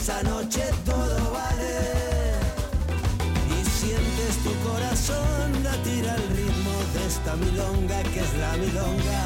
Esa 0.07 0.23
noche 0.23 0.63
todo 0.85 1.17
vale. 1.33 1.75
Y 3.55 3.65
sientes 3.77 4.37
tu 4.41 4.53
corazón 4.69 5.63
latir 5.65 6.07
al 6.07 6.23
ritmo 6.29 6.75
de 6.93 7.05
esta 7.07 7.35
milonga 7.35 8.03
que 8.03 8.19
es 8.21 8.33
la 8.37 8.53
milonga 8.55 9.21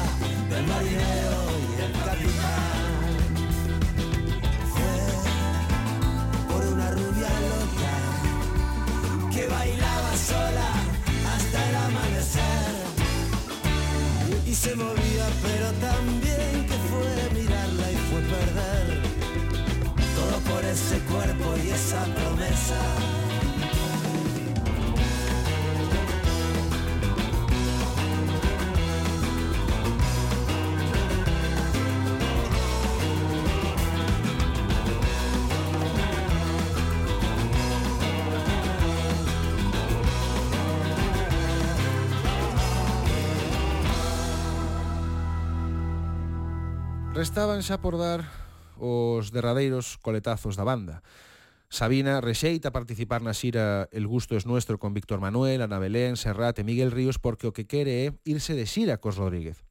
del 0.50 0.66
marinero 0.66 1.40
y 1.70 1.82
el 1.86 1.92
capitán. 2.08 3.12
Fue 4.72 4.96
por 6.52 6.62
una 6.74 6.90
rubia 6.90 7.30
loca 7.50 7.94
que 9.30 9.46
bailaba 9.46 10.16
sola 10.16 10.70
hasta 11.32 11.58
el 11.68 11.76
amanecer 11.76 12.74
y 14.46 14.54
se 14.54 14.74
movía 14.74 15.01
Restaban 47.22 47.62
xa 47.62 47.78
por 47.78 48.02
dar 48.02 48.26
os 48.82 49.30
derradeiros 49.30 49.94
coletazos 50.02 50.58
da 50.58 50.66
banda. 50.66 51.06
Sabina 51.70 52.18
rexeita 52.18 52.74
participar 52.74 53.22
na 53.22 53.30
xira 53.30 53.86
El 53.94 54.10
gusto 54.10 54.34
es 54.34 54.42
nuestro 54.42 54.82
con 54.82 54.90
Víctor 54.90 55.22
Manuel, 55.22 55.62
Ana 55.62 55.78
Belén, 55.78 56.18
Serrat 56.18 56.58
e 56.58 56.66
Miguel 56.66 56.90
Ríos 56.90 57.22
porque 57.22 57.46
o 57.46 57.54
que 57.54 57.70
quere 57.70 57.94
é 58.02 58.06
irse 58.26 58.58
de 58.58 58.66
xira 58.66 58.98
cos 58.98 59.22
Rodríguez. 59.22 59.62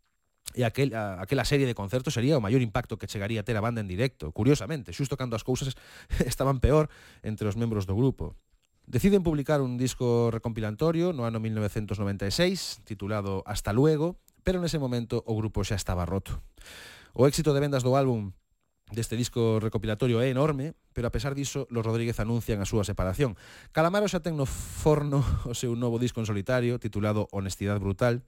E 0.55 0.63
aquel, 0.63 0.95
a, 0.95 1.19
aquela 1.19 1.43
serie 1.43 1.67
de 1.67 1.75
concertos 1.75 2.15
sería 2.15 2.39
o 2.39 2.45
maior 2.47 2.63
impacto 2.63 2.95
que 2.95 3.11
chegaría 3.11 3.43
a 3.43 3.47
ter 3.47 3.59
a 3.59 3.65
banda 3.67 3.83
en 3.83 3.91
directo, 3.91 4.31
curiosamente, 4.31 4.95
xusto 4.95 5.19
cando 5.19 5.35
as 5.35 5.43
cousas 5.43 5.75
estaban 6.23 6.63
peor 6.63 6.87
entre 7.19 7.51
os 7.51 7.59
membros 7.59 7.83
do 7.83 7.99
grupo. 7.99 8.39
Deciden 8.87 9.27
publicar 9.27 9.59
un 9.59 9.75
disco 9.75 10.31
recompilatorio 10.31 11.11
no 11.11 11.27
ano 11.27 11.43
1996, 11.43 12.87
titulado 12.87 13.43
Hasta 13.43 13.75
luego, 13.75 14.23
pero 14.47 14.63
nese 14.63 14.79
momento 14.79 15.19
o 15.27 15.35
grupo 15.35 15.67
xa 15.67 15.75
estaba 15.75 16.07
roto. 16.07 16.39
O 17.13 17.27
éxito 17.27 17.51
de 17.51 17.59
vendas 17.59 17.83
do 17.83 17.99
álbum 17.99 18.31
deste 18.91 19.15
disco 19.15 19.59
recopilatorio 19.59 20.19
é 20.19 20.27
enorme, 20.27 20.75
pero 20.91 21.07
a 21.07 21.13
pesar 21.15 21.35
diso, 21.35 21.67
los 21.71 21.83
Rodríguez 21.83 22.19
anuncian 22.19 22.59
a 22.59 22.67
súa 22.67 22.83
separación. 22.83 23.39
Calamaro 23.71 24.07
xa 24.07 24.19
ten 24.19 24.35
no 24.35 24.45
forno 24.45 25.23
o 25.51 25.55
seu 25.55 25.73
novo 25.79 25.99
disco 25.99 26.19
en 26.19 26.27
solitario, 26.27 26.79
titulado 26.79 27.27
Honestidad 27.31 27.79
Brutal, 27.79 28.23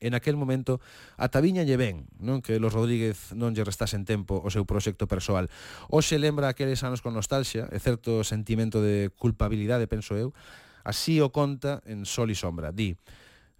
en 0.00 0.12
aquel 0.12 0.36
momento 0.36 0.80
ata 1.16 1.40
viña 1.40 1.64
lle 1.64 1.80
ben, 1.80 2.04
non 2.20 2.44
que 2.44 2.60
los 2.60 2.76
Rodríguez 2.76 3.32
non 3.32 3.56
lle 3.56 3.64
restasen 3.64 4.04
tempo 4.04 4.36
o 4.36 4.48
seu 4.52 4.68
proxecto 4.68 5.08
persoal. 5.08 5.48
Hoxe 5.88 6.20
lembra 6.20 6.52
aqueles 6.52 6.84
anos 6.84 7.00
con 7.00 7.16
nostalgia 7.16 7.68
e 7.72 7.80
certo 7.80 8.20
sentimento 8.20 8.84
de 8.84 9.08
culpabilidade, 9.16 9.88
penso 9.88 10.12
eu, 10.16 10.36
así 10.84 11.24
o 11.24 11.32
conta 11.32 11.80
en 11.88 12.04
Sol 12.04 12.28
e 12.28 12.36
Sombra. 12.36 12.68
Di, 12.68 12.96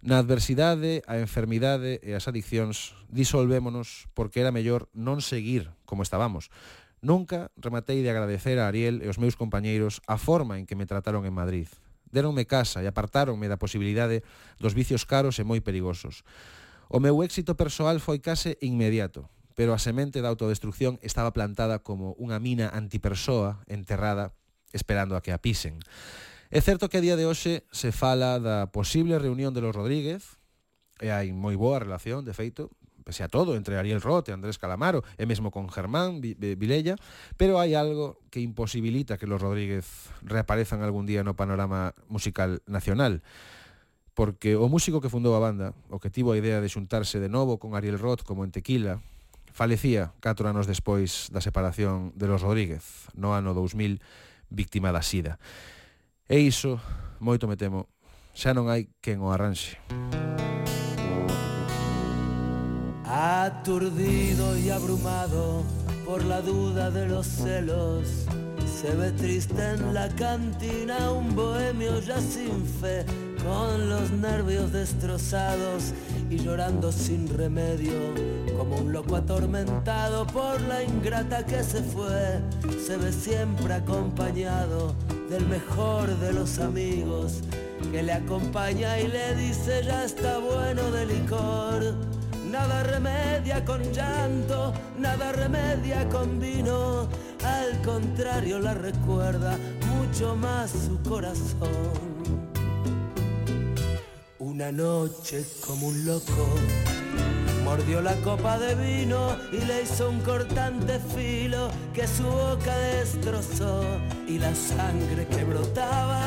Na 0.05 0.21
adversidade, 0.21 1.01
a 1.09 1.17
enfermidade 1.17 1.97
e 2.05 2.13
as 2.13 2.29
adiccións 2.29 2.93
disolvémonos 3.09 4.05
porque 4.13 4.37
era 4.37 4.53
mellor 4.53 4.85
non 4.93 5.17
seguir 5.17 5.73
como 5.89 6.05
estábamos. 6.05 6.53
Nunca 7.01 7.49
rematei 7.57 8.05
de 8.05 8.13
agradecer 8.13 8.61
a 8.61 8.69
Ariel 8.69 9.01
e 9.01 9.09
os 9.09 9.17
meus 9.17 9.33
compañeiros 9.33 10.05
a 10.05 10.21
forma 10.21 10.61
en 10.61 10.69
que 10.69 10.77
me 10.77 10.85
trataron 10.85 11.25
en 11.25 11.33
Madrid. 11.33 11.65
Deronme 12.13 12.45
casa 12.45 12.85
e 12.85 12.87
apartáronme 12.87 13.49
da 13.49 13.57
posibilidade 13.57 14.21
dos 14.61 14.77
vicios 14.77 15.09
caros 15.09 15.41
e 15.41 15.43
moi 15.43 15.65
perigosos. 15.65 16.21
O 16.85 17.01
meu 17.01 17.25
éxito 17.25 17.57
persoal 17.57 17.97
foi 17.97 18.21
case 18.21 18.61
inmediato, 18.61 19.25
pero 19.57 19.73
a 19.73 19.81
semente 19.81 20.21
da 20.21 20.29
autodestrucción 20.29 21.01
estaba 21.01 21.33
plantada 21.33 21.81
como 21.81 22.13
unha 22.21 22.37
mina 22.37 22.69
antipersoa 22.69 23.65
enterrada 23.65 24.37
esperando 24.69 25.17
a 25.17 25.23
que 25.25 25.33
a 25.33 25.41
pisen. 25.41 25.81
É 26.53 26.61
certo 26.61 26.89
que 26.89 26.97
a 26.97 27.05
día 27.05 27.17
de 27.17 27.25
hoxe 27.25 27.65
se 27.73 27.89
fala 27.89 28.37
da 28.37 28.69
posible 28.69 29.17
reunión 29.17 29.53
de 29.53 29.65
los 29.65 29.73
Rodríguez, 29.73 30.37
e 31.01 31.09
hai 31.09 31.33
moi 31.33 31.57
boa 31.57 31.81
relación, 31.81 32.21
de 32.21 32.37
feito, 32.37 32.69
pese 33.01 33.25
a 33.25 33.29
todo, 33.29 33.57
entre 33.57 33.77
Ariel 33.77 34.01
Rote, 34.01 34.33
Andrés 34.33 34.57
Calamaro, 34.61 35.01
e 35.17 35.25
mesmo 35.25 35.49
con 35.49 35.69
Germán 35.69 36.21
Vilella, 36.21 36.97
pero 37.37 37.57
hai 37.57 37.73
algo 37.73 38.21
que 38.29 38.41
imposibilita 38.41 39.17
que 39.17 39.29
los 39.29 39.41
Rodríguez 39.41 40.13
reaparezan 40.21 40.85
algún 40.85 41.09
día 41.09 41.25
no 41.25 41.37
panorama 41.37 41.93
musical 42.09 42.61
nacional 42.65 43.25
porque 44.15 44.55
o 44.55 44.71
músico 44.71 45.03
que 45.03 45.11
fundou 45.11 45.35
a 45.35 45.43
banda, 45.43 45.75
o 45.91 45.99
que 45.99 46.07
tivo 46.07 46.31
a 46.31 46.39
idea 46.39 46.63
de 46.63 46.71
xuntarse 46.71 47.19
de 47.19 47.27
novo 47.27 47.59
con 47.59 47.75
Ariel 47.75 47.99
Roth 47.99 48.23
como 48.23 48.47
en 48.47 48.55
Tequila, 48.55 49.03
falecía 49.51 50.15
4 50.23 50.47
anos 50.47 50.71
despois 50.71 51.27
da 51.35 51.43
separación 51.43 52.15
de 52.15 52.31
los 52.31 52.39
Rodríguez, 52.39 53.11
no 53.11 53.35
ano 53.35 53.51
2000, 53.51 53.99
víctima 54.47 54.95
da 54.95 55.03
sida. 55.03 55.35
E 56.27 56.39
iso, 56.39 56.81
moito 57.19 57.47
me 57.47 57.55
temo, 57.55 57.85
xa 58.33 58.49
non 58.49 58.65
hai 58.65 58.89
quen 58.97 59.21
o 59.21 59.29
arranxe. 59.29 59.77
Aturdido 63.05 64.57
y 64.57 64.73
abrumado 64.73 65.61
por 66.01 66.25
la 66.25 66.41
duda 66.41 66.89
de 66.89 67.05
los 67.05 67.27
celos 67.27 68.25
se 68.75 68.93
ve 68.93 69.11
triste 69.11 69.73
en 69.73 69.93
la 69.93 70.09
cantina 70.09 71.09
un 71.11 71.33
bohemio 71.33 71.99
ya 72.01 72.19
sin 72.19 72.65
fe, 72.65 73.05
con 73.41 73.89
los 73.89 74.11
nervios 74.11 74.73
destrozados 74.73 75.93
y 76.29 76.39
llorando 76.39 76.91
sin 76.91 77.29
remedio, 77.29 77.93
como 78.57 78.75
un 78.77 78.91
loco 78.91 79.15
atormentado 79.15 80.27
por 80.27 80.59
la 80.61 80.83
ingrata 80.83 81.45
que 81.45 81.63
se 81.63 81.81
fue, 81.81 82.41
se 82.85 82.97
ve 82.97 83.13
siempre 83.13 83.75
acompañado 83.75 84.93
del 85.29 85.45
mejor 85.47 86.07
de 86.19 86.33
los 86.33 86.59
amigos, 86.59 87.43
que 87.91 88.03
le 88.03 88.11
acompaña 88.11 88.99
y 88.99 89.07
le 89.07 89.35
dice 89.35 89.83
ya 89.85 90.03
está 90.03 90.37
bueno 90.39 90.91
de 90.91 91.05
licor. 91.05 91.95
Nada 92.51 92.83
remedia 92.83 93.63
con 93.65 93.81
llanto, 93.91 94.73
nada 94.97 95.33
remedia 95.33 96.07
con 96.07 96.39
vino, 96.39 97.09
al 97.45 97.81
contrario 97.81 98.59
la 98.59 98.73
recuerda 98.73 99.57
mucho 99.93 100.35
más 100.35 100.71
su 100.71 101.01
corazón. 101.07 102.15
Una 104.39 104.71
noche 104.71 105.45
como 105.65 105.87
un 105.87 106.05
loco, 106.05 106.47
mordió 107.63 108.01
la 108.01 108.15
copa 108.17 108.57
de 108.57 108.75
vino 108.75 109.35
y 109.51 109.57
le 109.65 109.83
hizo 109.83 110.09
un 110.09 110.19
cortante 110.21 110.99
filo 111.15 111.69
que 111.93 112.07
su 112.07 112.23
boca 112.23 112.75
destrozó 112.77 113.83
y 114.27 114.37
la 114.39 114.53
sangre 114.55 115.27
que 115.27 115.43
brotaba 115.43 116.21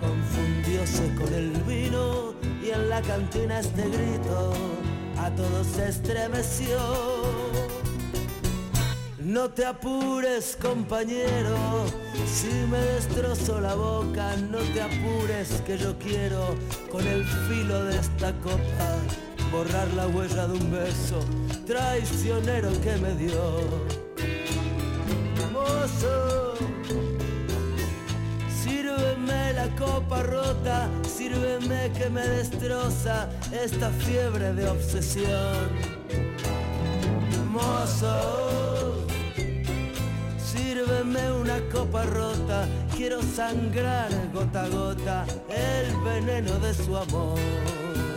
confundióse 0.00 1.14
con 1.14 1.32
el 1.34 1.50
vino 1.62 2.34
y 2.62 2.70
en 2.70 2.88
la 2.88 3.00
cantina 3.02 3.60
este 3.60 3.82
grito 3.82 4.52
a 5.18 5.30
todos 5.30 5.66
se 5.66 5.88
estremeció. 5.88 7.47
No 9.28 9.50
te 9.50 9.66
apures 9.66 10.56
compañero, 10.58 11.54
si 12.26 12.48
me 12.70 12.78
destrozo 12.78 13.60
la 13.60 13.74
boca, 13.74 14.34
no 14.50 14.56
te 14.72 14.80
apures 14.80 15.50
que 15.66 15.76
yo 15.76 15.98
quiero 15.98 16.54
con 16.90 17.06
el 17.06 17.26
filo 17.26 17.84
de 17.84 17.98
esta 17.98 18.32
copa 18.40 18.88
borrar 19.52 19.86
la 19.88 20.06
huella 20.06 20.46
de 20.46 20.54
un 20.54 20.70
beso 20.70 21.20
traicionero 21.66 22.70
que 22.80 22.96
me 22.96 23.14
dio. 23.16 23.60
Mozo, 25.52 26.54
sírveme 28.62 29.52
la 29.52 29.68
copa 29.76 30.22
rota, 30.22 30.88
sírveme 31.06 31.92
que 31.92 32.08
me 32.08 32.26
destroza 32.26 33.28
esta 33.52 33.90
fiebre 33.90 34.54
de 34.54 34.66
obsesión. 34.70 35.68
Mozo, 37.52 38.67
sírveme 40.68 41.32
una 41.32 41.58
copa 41.72 42.02
rota, 42.04 42.68
quiero 42.94 43.22
sangrar 43.22 44.10
gota 44.34 44.64
a 44.64 44.68
gota 44.68 45.24
el 45.48 45.96
veneno 46.04 46.58
de 46.58 46.74
su 46.74 46.94
amor. 46.94 48.07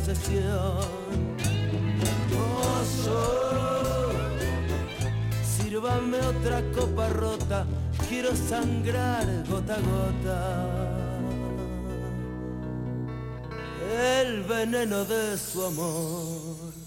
Obsesión. 0.00 0.78
Oso, 2.80 4.12
sírvame 5.42 6.18
otra 6.18 6.62
copa 6.74 7.08
rota, 7.08 7.66
quiero 8.08 8.34
sangrar 8.34 9.26
gota 9.48 9.74
a 9.74 9.80
gota. 9.80 10.66
El 14.22 14.42
veneno 14.44 15.04
de 15.04 15.36
su 15.36 15.64
amor. 15.64 16.79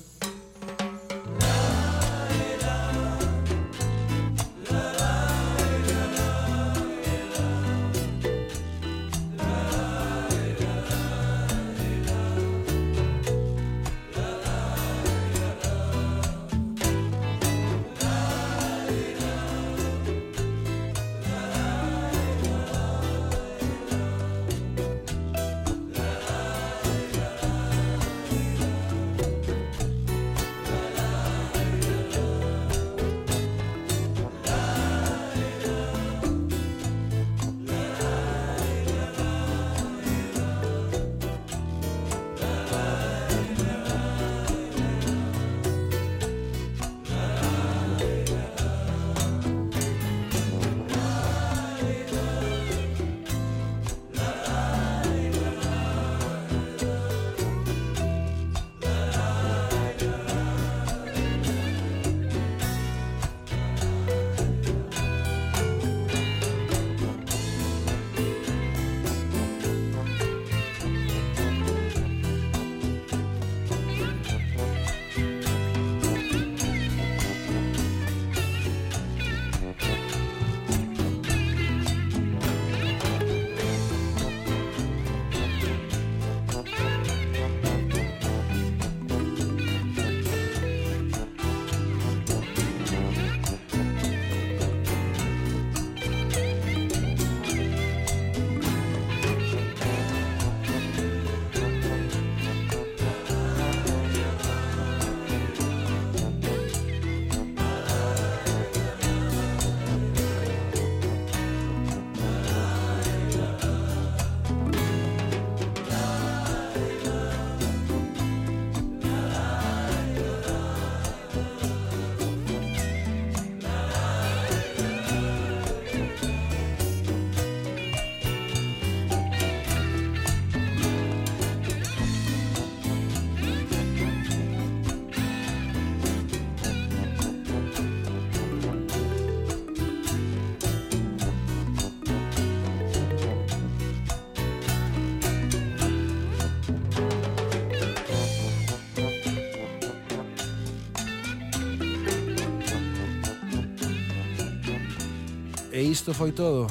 isto 156.04 156.12
foi 156.14 156.36
todo. 156.36 156.68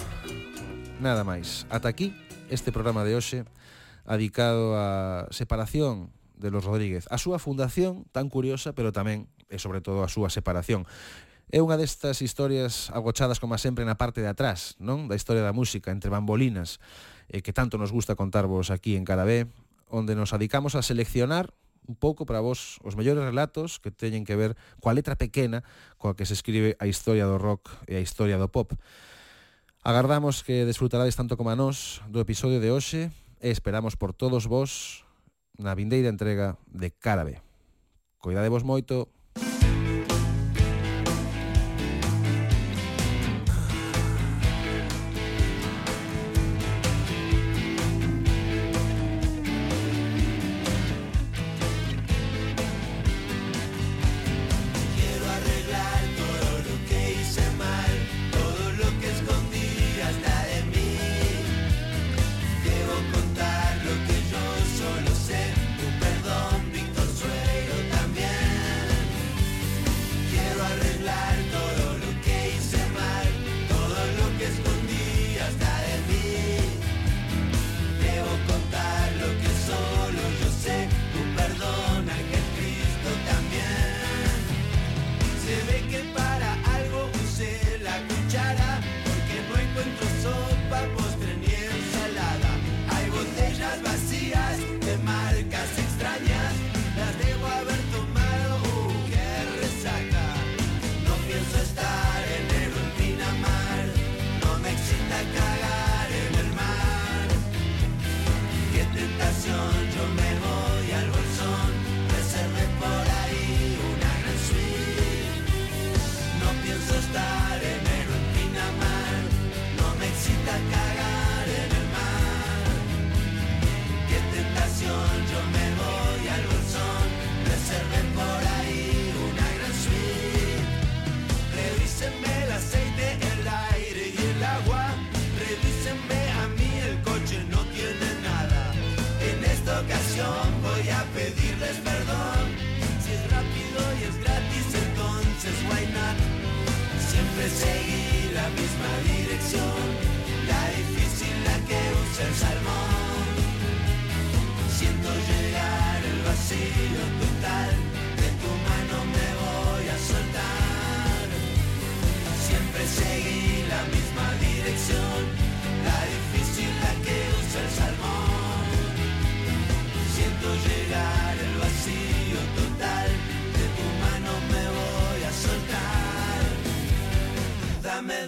Nada 1.00 1.24
máis. 1.24 1.64
Ata 1.72 1.88
aquí 1.88 2.12
este 2.52 2.68
programa 2.68 3.00
de 3.00 3.16
hoxe 3.16 3.48
adicado 4.04 4.76
á 4.76 5.24
separación 5.32 6.12
de 6.36 6.52
los 6.52 6.68
Rodríguez, 6.68 7.08
a 7.08 7.16
súa 7.16 7.40
fundación 7.40 8.04
tan 8.12 8.28
curiosa, 8.28 8.76
pero 8.76 8.92
tamén 8.92 9.32
e 9.48 9.56
sobre 9.56 9.80
todo 9.80 10.04
a 10.04 10.12
súa 10.12 10.28
separación. 10.28 10.84
É 11.48 11.64
unha 11.64 11.80
destas 11.80 12.20
historias 12.20 12.92
agochadas 12.92 13.40
como 13.40 13.56
sempre 13.56 13.88
na 13.88 13.96
parte 13.96 14.20
de 14.20 14.28
atrás, 14.28 14.76
non? 14.76 15.08
Da 15.08 15.16
historia 15.16 15.40
da 15.40 15.56
música 15.56 15.88
entre 15.96 16.12
bambolinas, 16.12 16.76
eh, 17.32 17.40
que 17.40 17.56
tanto 17.56 17.80
nos 17.80 17.88
gusta 17.88 18.12
contarvos 18.12 18.68
aquí 18.68 19.00
en 19.00 19.08
Carabé, 19.08 19.48
onde 19.88 20.12
nos 20.12 20.36
adicamos 20.36 20.76
a 20.76 20.84
seleccionar 20.84 21.56
un 21.88 21.96
pouco 21.96 22.28
para 22.28 22.44
vos 22.44 22.76
os 22.84 23.00
mellores 23.00 23.24
relatos 23.24 23.80
que 23.80 23.88
teñen 23.88 24.28
que 24.28 24.36
ver 24.36 24.60
coa 24.84 24.92
letra 24.92 25.16
pequena 25.16 25.64
coa 25.96 26.12
que 26.12 26.28
se 26.28 26.36
escribe 26.36 26.76
a 26.76 26.84
historia 26.84 27.24
do 27.24 27.40
rock 27.40 27.72
e 27.88 27.96
a 27.96 28.04
historia 28.04 28.36
do 28.36 28.52
pop. 28.52 28.76
Agardamos 29.82 30.46
que 30.46 30.62
desfrutarades 30.62 31.18
tanto 31.18 31.34
como 31.34 31.50
a 31.50 31.58
nós 31.58 31.98
do 32.06 32.22
episodio 32.22 32.62
de 32.62 32.70
hoxe 32.70 33.10
e 33.42 33.50
esperamos 33.50 33.98
por 33.98 34.14
todos 34.14 34.46
vos 34.46 35.02
na 35.58 35.74
vindeira 35.74 36.06
entrega 36.06 36.54
de 36.70 36.94
Cárabe. 36.94 37.42
Coidade 38.22 38.46
vos 38.46 38.62
moito. 38.62 39.10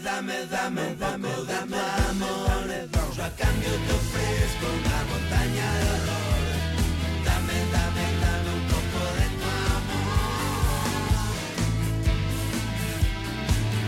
Dame, 0.02 0.46
dame, 0.50 0.96
dame, 0.96 0.96
dame, 0.96 1.28
dame 1.46 1.76
amor. 2.10 2.66
Yo 3.16 3.22
a 3.22 3.30
cambio 3.30 3.70
te 3.70 3.92
ofrezco 3.92 4.66
una 4.66 4.98
montaña 5.10 5.68
de 5.78 5.84
horror. 5.94 6.44
Dame, 7.24 7.56
dame, 7.72 8.04
dame 8.20 8.50
un 8.58 8.64
poco 8.72 9.00
de 9.18 9.26
tu 9.38 9.48
amor. 9.78 10.34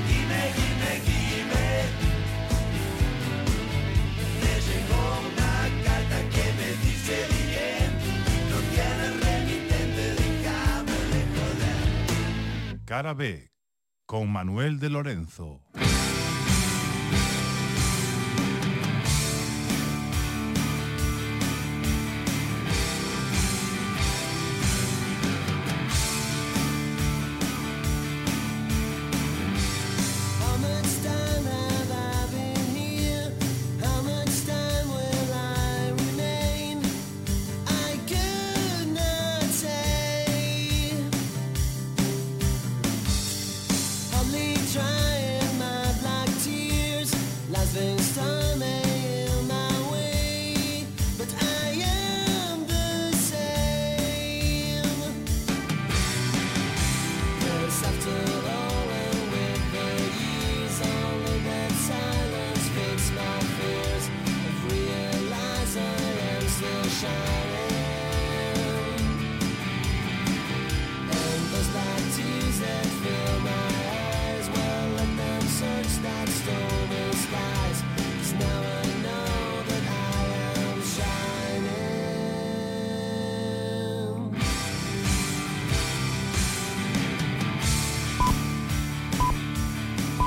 Dime, 0.08 0.42
dime, 0.56 0.92
dime. 1.08 1.66
Me 4.40 4.54
llegó 4.66 5.02
una 5.26 5.54
carta 5.84 6.18
que 6.32 6.44
me 6.58 6.68
dice 6.86 7.16
bien. 7.34 7.90
No 8.50 8.58
tienes 8.72 9.12
remitente, 9.26 10.04
déjame 10.22 10.98
de 11.12 11.20
joder. 11.34 12.84
Cara 12.84 13.12
B, 13.12 13.50
con 14.06 14.30
Manuel 14.30 14.78
de 14.78 14.88
Lorenzo. 14.90 15.65